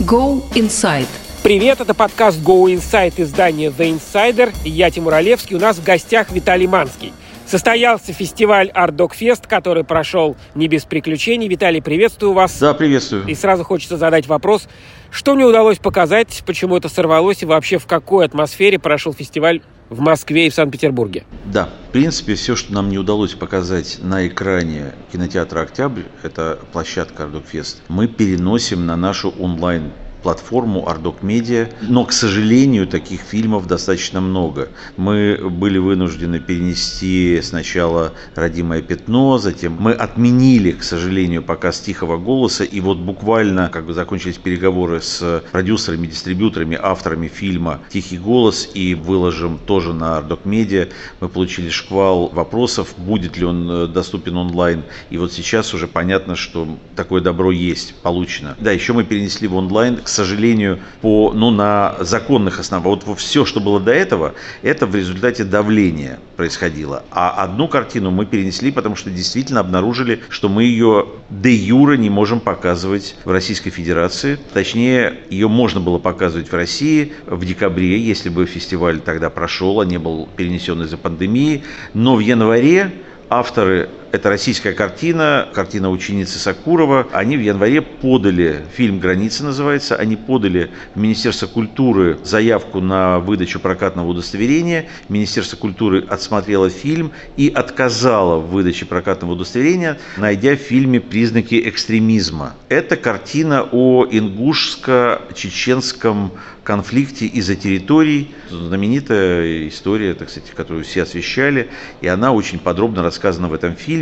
Go 0.00 0.42
Inside. 0.54 1.06
Привет, 1.42 1.80
это 1.80 1.94
подкаст 1.94 2.40
Go 2.40 2.64
Inside 2.64 3.14
издания 3.18 3.68
The 3.68 3.96
Insider. 3.96 4.52
Я 4.64 4.90
Тимур 4.90 5.14
Олевский, 5.14 5.54
у 5.54 5.60
нас 5.60 5.76
в 5.76 5.84
гостях 5.84 6.32
Виталий 6.32 6.66
Манский. 6.66 7.12
Состоялся 7.46 8.12
фестиваль 8.12 8.70
Art 8.74 8.96
Dog 8.96 9.12
Fest, 9.12 9.46
который 9.46 9.84
прошел 9.84 10.34
не 10.54 10.66
без 10.66 10.84
приключений. 10.84 11.46
Виталий, 11.46 11.82
приветствую 11.82 12.32
вас. 12.32 12.58
Да, 12.58 12.72
приветствую. 12.74 13.26
И 13.26 13.34
сразу 13.34 13.64
хочется 13.64 13.96
задать 13.96 14.26
вопрос, 14.26 14.66
что 15.10 15.34
мне 15.34 15.44
удалось 15.44 15.78
показать, 15.78 16.42
почему 16.46 16.78
это 16.78 16.88
сорвалось 16.88 17.42
и 17.42 17.46
вообще 17.46 17.78
в 17.78 17.86
какой 17.86 18.24
атмосфере 18.24 18.78
прошел 18.78 19.12
фестиваль 19.12 19.60
в 19.92 20.00
Москве 20.00 20.46
и 20.46 20.50
в 20.50 20.54
Санкт-Петербурге? 20.54 21.24
Да, 21.44 21.68
в 21.88 21.92
принципе, 21.92 22.34
все, 22.34 22.56
что 22.56 22.72
нам 22.72 22.88
не 22.88 22.98
удалось 22.98 23.34
показать 23.34 23.98
на 24.00 24.26
экране 24.26 24.94
кинотеатра 25.12 25.60
«Октябрь», 25.60 26.02
это 26.22 26.58
площадка 26.72 27.24
Fest, 27.24 27.76
мы 27.88 28.08
переносим 28.08 28.86
на 28.86 28.96
нашу 28.96 29.30
онлайн 29.38 29.92
платформу 30.22 30.86
Ardok 30.88 31.20
Media, 31.22 31.72
но, 31.82 32.04
к 32.04 32.12
сожалению, 32.12 32.86
таких 32.86 33.20
фильмов 33.20 33.66
достаточно 33.66 34.20
много. 34.20 34.68
Мы 34.96 35.38
были 35.50 35.78
вынуждены 35.78 36.40
перенести 36.40 37.40
сначала 37.42 38.12
«Родимое 38.34 38.82
пятно», 38.82 39.38
затем 39.38 39.76
мы 39.78 39.92
отменили, 39.92 40.72
к 40.72 40.82
сожалению, 40.82 41.42
показ 41.42 41.80
«Тихого 41.80 42.16
голоса», 42.18 42.64
и 42.64 42.80
вот 42.80 42.98
буквально, 42.98 43.68
как 43.68 43.86
бы 43.86 43.94
закончились 43.94 44.36
переговоры 44.36 45.00
с 45.00 45.42
продюсерами, 45.50 46.06
дистрибьюторами, 46.06 46.78
авторами 46.80 47.28
фильма 47.28 47.80
«Тихий 47.88 48.18
голос» 48.18 48.68
и 48.74 48.94
выложим 48.94 49.58
тоже 49.58 49.92
на 49.92 50.18
Ardok 50.18 50.44
Media. 50.44 50.90
Мы 51.20 51.28
получили 51.28 51.68
шквал 51.70 52.28
вопросов, 52.28 52.94
будет 52.96 53.36
ли 53.36 53.44
он 53.44 53.70
э, 53.70 53.86
доступен 53.86 54.36
онлайн, 54.36 54.84
и 55.10 55.18
вот 55.18 55.32
сейчас 55.32 55.74
уже 55.74 55.86
понятно, 55.86 56.36
что 56.36 56.78
такое 56.96 57.20
добро 57.20 57.50
есть, 57.50 57.94
получено. 58.02 58.56
Да, 58.60 58.70
еще 58.72 58.92
мы 58.92 59.04
перенесли 59.04 59.48
в 59.48 59.56
онлайн, 59.56 59.96
к 59.96 60.08
сожалению, 60.12 60.78
по, 61.00 61.32
ну, 61.34 61.50
на 61.50 61.96
законных 62.00 62.60
основах. 62.60 63.04
Вот 63.04 63.18
все, 63.18 63.44
что 63.44 63.60
было 63.60 63.80
до 63.80 63.92
этого, 63.92 64.34
это 64.62 64.86
в 64.86 64.94
результате 64.94 65.44
давления 65.44 66.18
происходило. 66.36 67.04
А 67.10 67.42
одну 67.42 67.68
картину 67.68 68.10
мы 68.10 68.26
перенесли, 68.26 68.70
потому 68.70 68.96
что 68.96 69.10
действительно 69.10 69.60
обнаружили, 69.60 70.20
что 70.28 70.48
мы 70.48 70.64
ее 70.64 71.06
де 71.30 71.54
юра 71.54 71.94
не 71.94 72.10
можем 72.10 72.40
показывать 72.40 73.16
в 73.24 73.30
Российской 73.30 73.70
Федерации. 73.70 74.38
Точнее, 74.52 75.20
ее 75.30 75.48
можно 75.48 75.80
было 75.80 75.98
показывать 75.98 76.50
в 76.50 76.54
России 76.54 77.12
в 77.26 77.44
декабре, 77.44 77.98
если 77.98 78.28
бы 78.28 78.46
фестиваль 78.46 79.00
тогда 79.00 79.30
прошел, 79.30 79.80
а 79.80 79.86
не 79.86 79.98
был 79.98 80.28
перенесен 80.36 80.82
из-за 80.82 80.96
пандемии. 80.96 81.64
Но 81.94 82.16
в 82.16 82.20
январе 82.20 82.92
авторы 83.28 83.88
это 84.12 84.28
российская 84.28 84.72
картина, 84.72 85.48
картина 85.54 85.90
ученицы 85.90 86.38
Сакурова. 86.38 87.08
Они 87.12 87.38
в 87.38 87.40
январе 87.40 87.80
подали, 87.80 88.66
фильм 88.76 88.98
«Границы» 88.98 89.42
называется, 89.42 89.96
они 89.96 90.16
подали 90.16 90.70
в 90.94 91.00
Министерство 91.00 91.46
культуры 91.46 92.18
заявку 92.22 92.80
на 92.80 93.20
выдачу 93.20 93.58
прокатного 93.58 94.08
удостоверения. 94.08 94.90
Министерство 95.08 95.56
культуры 95.56 96.04
отсмотрело 96.06 96.68
фильм 96.68 97.12
и 97.38 97.48
отказало 97.48 98.38
в 98.38 98.50
выдаче 98.50 98.84
прокатного 98.84 99.32
удостоверения, 99.32 99.98
найдя 100.18 100.56
в 100.56 100.60
фильме 100.60 101.00
признаки 101.00 101.66
экстремизма. 101.66 102.52
Это 102.68 102.96
картина 102.96 103.66
о 103.72 104.04
ингушско-чеченском 104.04 106.32
конфликте 106.64 107.26
из-за 107.26 107.56
территорий. 107.56 108.34
Знаменитая 108.50 109.68
история, 109.68 110.14
так 110.14 110.30
сказать, 110.30 110.50
которую 110.50 110.84
все 110.84 111.02
освещали, 111.02 111.68
и 112.00 112.06
она 112.06 112.32
очень 112.32 112.58
подробно 112.58 113.02
рассказана 113.02 113.48
в 113.48 113.54
этом 113.54 113.74
фильме. 113.74 114.01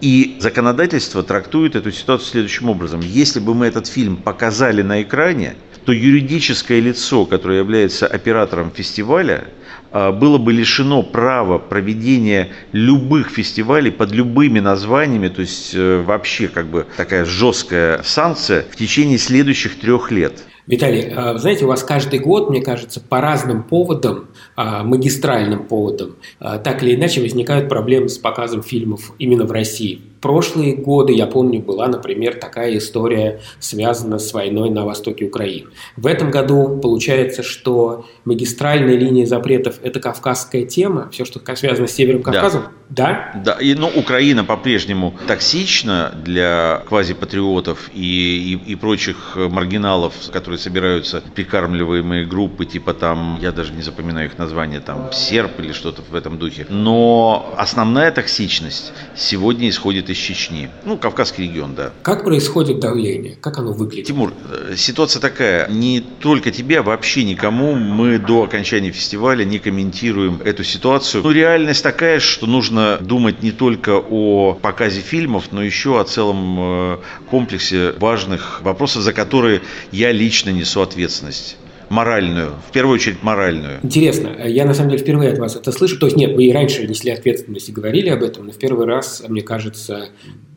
И 0.00 0.36
законодательство 0.40 1.22
трактует 1.22 1.76
эту 1.76 1.90
ситуацию 1.92 2.30
следующим 2.30 2.68
образом. 2.68 3.00
Если 3.00 3.40
бы 3.40 3.54
мы 3.54 3.66
этот 3.66 3.86
фильм 3.86 4.16
показали 4.16 4.82
на 4.82 5.02
экране, 5.02 5.56
то 5.84 5.92
юридическое 5.92 6.80
лицо, 6.80 7.26
которое 7.26 7.58
является 7.58 8.06
оператором 8.06 8.72
фестиваля, 8.72 9.44
а, 9.92 10.12
было 10.12 10.36
бы 10.36 10.52
лишено 10.52 11.02
права 11.02 11.58
проведения 11.58 12.48
любых 12.72 13.30
фестивалей 13.30 13.90
под 13.90 14.10
любыми 14.12 14.58
названиями, 14.60 15.28
то 15.28 15.40
есть 15.42 15.74
э, 15.74 16.02
вообще 16.02 16.48
как 16.48 16.66
бы 16.66 16.86
такая 16.96 17.24
жесткая 17.24 18.02
санкция 18.02 18.64
в 18.70 18.76
течение 18.76 19.16
следующих 19.16 19.78
трех 19.78 20.10
лет. 20.10 20.42
Виталий, 20.66 21.12
а, 21.14 21.38
знаете, 21.38 21.64
у 21.64 21.68
вас 21.68 21.82
каждый 21.82 22.18
год, 22.18 22.50
мне 22.50 22.60
кажется, 22.60 23.00
по 23.00 23.20
разным 23.20 23.62
поводам, 23.62 24.28
а, 24.56 24.82
магистральным 24.82 25.64
поводам, 25.64 26.16
так 26.40 26.82
или 26.82 26.94
иначе 26.94 27.20
возникают 27.20 27.68
проблемы 27.68 28.08
с 28.08 28.18
показом 28.18 28.62
фильмов 28.62 29.12
именно 29.18 29.44
в 29.44 29.52
России 29.52 30.00
прошлые 30.26 30.74
годы, 30.74 31.12
я 31.12 31.26
помню, 31.26 31.60
была, 31.60 31.86
например, 31.86 32.34
такая 32.34 32.76
история, 32.78 33.40
связана 33.60 34.18
с 34.18 34.32
войной 34.32 34.70
на 34.70 34.84
востоке 34.84 35.26
Украины. 35.26 35.68
В 35.96 36.06
этом 36.08 36.32
году 36.32 36.80
получается, 36.82 37.44
что 37.44 38.06
магистральная 38.24 38.96
линия 38.96 39.24
запретов– 39.24 39.76
это 39.84 40.00
кавказская 40.00 40.64
тема, 40.64 41.10
все, 41.12 41.24
что 41.24 41.40
связано 41.54 41.86
с 41.86 41.92
Севером 41.92 42.24
Кавказом. 42.24 42.64
Да? 42.88 43.30
Да, 43.34 43.54
да. 43.56 43.62
И, 43.62 43.74
ну, 43.74 43.88
Украина 43.88 44.44
по-прежнему 44.44 45.14
токсична 45.28 46.12
для 46.24 46.82
квазипатриотов 46.88 47.90
и, 47.94 48.58
и, 48.66 48.72
и 48.72 48.74
прочих 48.74 49.36
маргиналов, 49.36 50.14
которые 50.32 50.55
собираются 50.58 51.22
прикармливаемые 51.34 52.24
группы, 52.24 52.66
типа 52.66 52.94
там, 52.94 53.38
я 53.40 53.52
даже 53.52 53.72
не 53.72 53.82
запоминаю 53.82 54.26
их 54.26 54.38
название, 54.38 54.80
там, 54.80 55.12
серп 55.12 55.60
или 55.60 55.72
что-то 55.72 56.02
в 56.02 56.14
этом 56.14 56.38
духе. 56.38 56.66
Но 56.68 57.54
основная 57.56 58.10
токсичность 58.10 58.92
сегодня 59.14 59.68
исходит 59.68 60.10
из 60.10 60.16
из 60.16 60.22
Чечни. 60.22 60.68
Ну, 60.84 60.96
Кавказский 60.96 61.44
регион, 61.44 61.74
да. 61.74 61.92
Как 62.02 62.24
происходит 62.24 62.80
давление? 62.80 63.36
Как 63.40 63.58
оно 63.58 63.72
выглядит? 63.72 64.06
Тимур, 64.06 64.32
э, 64.50 64.74
ситуация 64.76 65.20
такая. 65.20 65.68
Не 65.68 66.00
только 66.00 66.50
тебе, 66.50 66.80
а 66.80 66.82
вообще 66.82 67.24
никому 67.24 67.74
мы 67.74 68.18
до 68.18 68.44
окончания 68.44 68.90
фестиваля 68.90 69.44
не 69.44 69.58
комментируем 69.58 70.40
эту 70.44 70.64
ситуацию. 70.64 71.22
Ну, 71.22 71.30
реальность 71.30 71.82
такая, 71.82 72.20
что 72.20 72.46
нужно 72.46 72.98
думать 73.00 73.42
не 73.42 73.52
только 73.52 73.98
о 73.98 74.54
показе 74.54 75.00
фильмов, 75.00 75.48
но 75.52 75.62
еще 75.62 76.00
о 76.00 76.04
целом 76.04 76.56
э, 76.58 76.98
комплексе 77.30 77.92
важных 77.98 78.62
вопросов, 78.62 79.02
за 79.02 79.12
которые 79.12 79.60
я 79.92 80.12
лично 80.12 80.45
несу 80.52 80.82
ответственность 80.82 81.56
моральную, 81.88 82.54
в 82.68 82.72
первую 82.72 82.94
очередь 82.94 83.22
моральную. 83.22 83.78
Интересно, 83.82 84.36
я 84.46 84.64
на 84.64 84.74
самом 84.74 84.90
деле 84.90 85.02
впервые 85.02 85.32
от 85.32 85.38
вас 85.38 85.56
это 85.56 85.70
слышу. 85.72 85.98
То 85.98 86.06
есть 86.06 86.16
нет, 86.16 86.34
вы 86.34 86.46
и 86.46 86.52
раньше 86.52 86.86
несли 86.86 87.10
ответственность 87.10 87.68
и 87.68 87.72
говорили 87.72 88.08
об 88.08 88.22
этом, 88.22 88.46
но 88.46 88.52
в 88.52 88.58
первый 88.58 88.86
раз, 88.86 89.22
мне 89.28 89.42
кажется, 89.42 90.08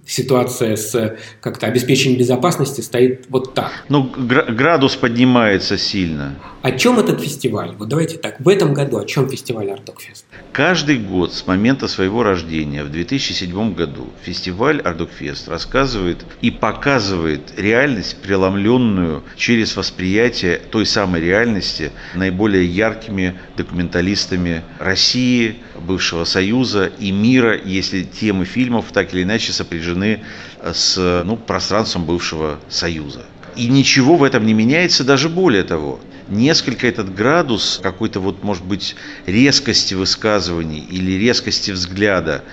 ситуация 0.09 0.75
с 0.75 1.17
как-то 1.39 1.67
обеспечением 1.67 2.19
безопасности 2.19 2.81
стоит 2.81 3.25
вот 3.29 3.53
так. 3.53 3.71
Ну, 3.89 4.11
градус 4.17 4.95
поднимается 4.95 5.77
сильно. 5.77 6.35
О 6.61 6.71
чем 6.71 6.99
этот 6.99 7.21
фестиваль? 7.21 7.75
Вот 7.77 7.87
давайте 7.87 8.17
так, 8.17 8.39
в 8.39 8.49
этом 8.49 8.73
году 8.73 8.97
о 8.97 9.05
чем 9.05 9.29
фестиваль 9.29 9.69
Артокфест? 9.71 10.25
Каждый 10.51 10.97
год 10.97 11.33
с 11.33 11.45
момента 11.47 11.87
своего 11.87 12.23
рождения 12.23 12.83
в 12.83 12.91
2007 12.91 13.73
году 13.73 14.09
фестиваль 14.23 14.81
Ардокфест 14.81 15.47
рассказывает 15.47 16.25
и 16.41 16.51
показывает 16.51 17.53
реальность, 17.55 18.17
преломленную 18.21 19.23
через 19.37 19.77
восприятие 19.77 20.57
той 20.57 20.85
самой 20.85 21.21
реальности 21.21 21.91
наиболее 22.15 22.65
яркими 22.65 23.35
документалистами 23.55 24.63
России, 24.79 25.57
бывшего 25.79 26.23
Союза 26.25 26.91
и 26.99 27.11
мира, 27.11 27.57
если 27.63 28.03
темы 28.03 28.45
фильмов 28.45 28.87
так 28.91 29.13
или 29.13 29.23
иначе 29.23 29.53
сопряжены 29.53 29.98
с 30.61 31.23
ну, 31.25 31.37
пространством 31.37 32.05
бывшего 32.05 32.59
Союза. 32.69 33.25
И 33.55 33.67
ничего 33.67 34.15
в 34.15 34.23
этом 34.23 34.45
не 34.45 34.53
меняется, 34.53 35.03
даже 35.03 35.29
более 35.29 35.63
того 35.63 35.99
несколько 36.29 36.87
этот 36.87 37.13
градус 37.13 37.79
какой-то 37.81 38.19
вот, 38.19 38.43
может 38.43 38.63
быть, 38.63 38.95
резкости 39.25 39.93
высказываний 39.93 40.79
или 40.79 41.13
резкости 41.13 41.71
взгляда 41.71 42.43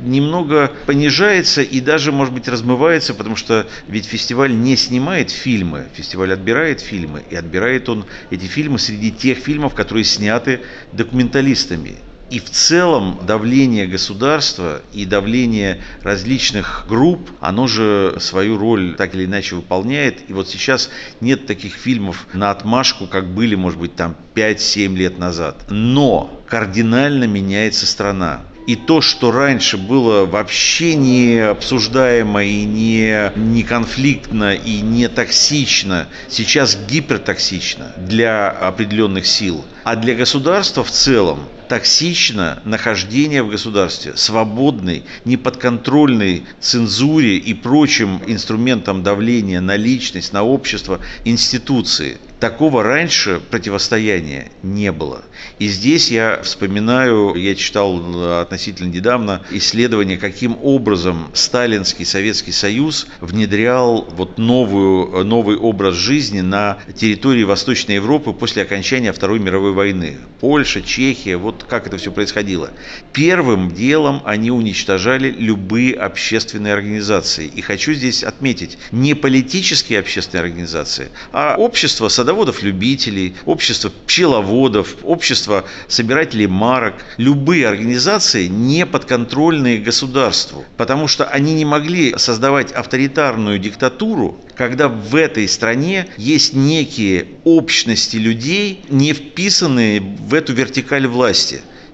немного 0.00 0.72
понижается 0.86 1.62
и 1.62 1.80
даже, 1.80 2.12
может 2.12 2.34
быть, 2.34 2.48
размывается, 2.48 3.14
потому 3.14 3.36
что 3.36 3.66
ведь 3.88 4.06
фестиваль 4.06 4.54
не 4.58 4.76
снимает 4.76 5.30
фильмы, 5.30 5.86
фестиваль 5.94 6.32
отбирает 6.32 6.80
фильмы, 6.80 7.24
и 7.28 7.36
отбирает 7.36 7.88
он 7.88 8.06
эти 8.30 8.44
фильмы 8.44 8.78
среди 8.78 9.10
тех 9.10 9.38
фильмов, 9.38 9.74
которые 9.74 10.04
сняты 10.04 10.62
документалистами. 10.92 11.96
И 12.28 12.40
в 12.40 12.50
целом 12.50 13.20
давление 13.24 13.86
государства 13.86 14.82
и 14.92 15.04
давление 15.04 15.80
различных 16.02 16.86
групп, 16.88 17.30
оно 17.40 17.68
же 17.68 18.16
свою 18.20 18.58
роль 18.58 18.96
так 18.96 19.14
или 19.14 19.26
иначе 19.26 19.54
выполняет. 19.54 20.28
И 20.28 20.32
вот 20.32 20.48
сейчас 20.48 20.90
нет 21.20 21.46
таких 21.46 21.74
фильмов 21.74 22.26
на 22.32 22.50
отмашку, 22.50 23.06
как 23.06 23.28
были, 23.28 23.54
может 23.54 23.78
быть, 23.78 23.94
там 23.94 24.16
5-7 24.34 24.96
лет 24.96 25.18
назад. 25.18 25.64
Но 25.68 26.42
кардинально 26.46 27.24
меняется 27.24 27.86
страна. 27.86 28.42
И 28.66 28.74
то, 28.74 29.00
что 29.00 29.30
раньше 29.30 29.76
было 29.76 30.26
вообще 30.26 30.96
не 30.96 31.38
обсуждаемо 31.38 32.42
и 32.42 32.64
не, 32.64 33.30
не 33.36 33.62
конфликтно 33.62 34.56
и 34.56 34.80
не 34.80 35.06
токсично, 35.08 36.08
сейчас 36.28 36.76
гипертоксично 36.88 37.92
для 37.96 38.50
определенных 38.50 39.24
сил. 39.26 39.64
А 39.84 39.94
для 39.94 40.16
государства 40.16 40.82
в 40.82 40.90
целом 40.90 41.46
токсично 41.68 42.60
нахождение 42.64 43.42
в 43.42 43.50
государстве 43.50 44.16
свободной, 44.16 45.04
неподконтрольной 45.24 46.44
цензуре 46.60 47.36
и 47.36 47.54
прочим 47.54 48.20
инструментам 48.26 49.02
давления 49.02 49.60
на 49.60 49.76
личность, 49.76 50.32
на 50.32 50.42
общество, 50.42 51.00
институции. 51.24 52.18
Такого 52.38 52.82
раньше 52.82 53.40
противостояния 53.50 54.50
не 54.62 54.92
было. 54.92 55.22
И 55.58 55.68
здесь 55.68 56.10
я 56.10 56.42
вспоминаю, 56.42 57.34
я 57.34 57.54
читал 57.54 58.40
относительно 58.40 58.92
недавно 58.92 59.40
исследование, 59.50 60.18
каким 60.18 60.58
образом 60.62 61.30
Сталинский 61.32 62.04
Советский 62.04 62.52
Союз 62.52 63.06
внедрял 63.20 64.06
вот 64.10 64.36
новую, 64.36 65.24
новый 65.24 65.56
образ 65.56 65.94
жизни 65.94 66.42
на 66.42 66.76
территории 66.94 67.44
Восточной 67.44 67.94
Европы 67.94 68.34
после 68.34 68.62
окончания 68.62 69.14
Второй 69.14 69.38
мировой 69.38 69.72
войны. 69.72 70.18
Польша, 70.38 70.82
Чехия, 70.82 71.38
вот 71.38 71.55
как 71.62 71.86
это 71.86 71.96
все 71.96 72.10
происходило. 72.10 72.70
Первым 73.12 73.70
делом 73.70 74.22
они 74.24 74.50
уничтожали 74.50 75.30
любые 75.30 75.94
общественные 75.94 76.74
организации. 76.74 77.46
И 77.46 77.60
хочу 77.60 77.92
здесь 77.92 78.24
отметить, 78.24 78.78
не 78.92 79.14
политические 79.14 80.00
общественные 80.00 80.42
организации, 80.42 81.08
а 81.32 81.56
общество 81.56 82.08
садоводов-любителей, 82.08 83.34
общество 83.44 83.90
пчеловодов, 84.06 84.96
общество 85.02 85.64
собирателей 85.88 86.46
марок, 86.46 86.94
любые 87.16 87.68
организации 87.68 88.46
не 88.46 88.86
подконтрольные 88.86 89.78
государству, 89.78 90.64
потому 90.76 91.08
что 91.08 91.24
они 91.24 91.54
не 91.54 91.64
могли 91.64 92.14
создавать 92.18 92.72
авторитарную 92.72 93.58
диктатуру, 93.58 94.40
когда 94.56 94.88
в 94.88 95.14
этой 95.14 95.48
стране 95.48 96.08
есть 96.16 96.54
некие 96.54 97.26
общности 97.44 98.16
людей, 98.16 98.84
не 98.88 99.12
вписанные 99.12 100.00
в 100.00 100.34
эту 100.34 100.52
вертикаль 100.52 101.06
власти– 101.06 101.45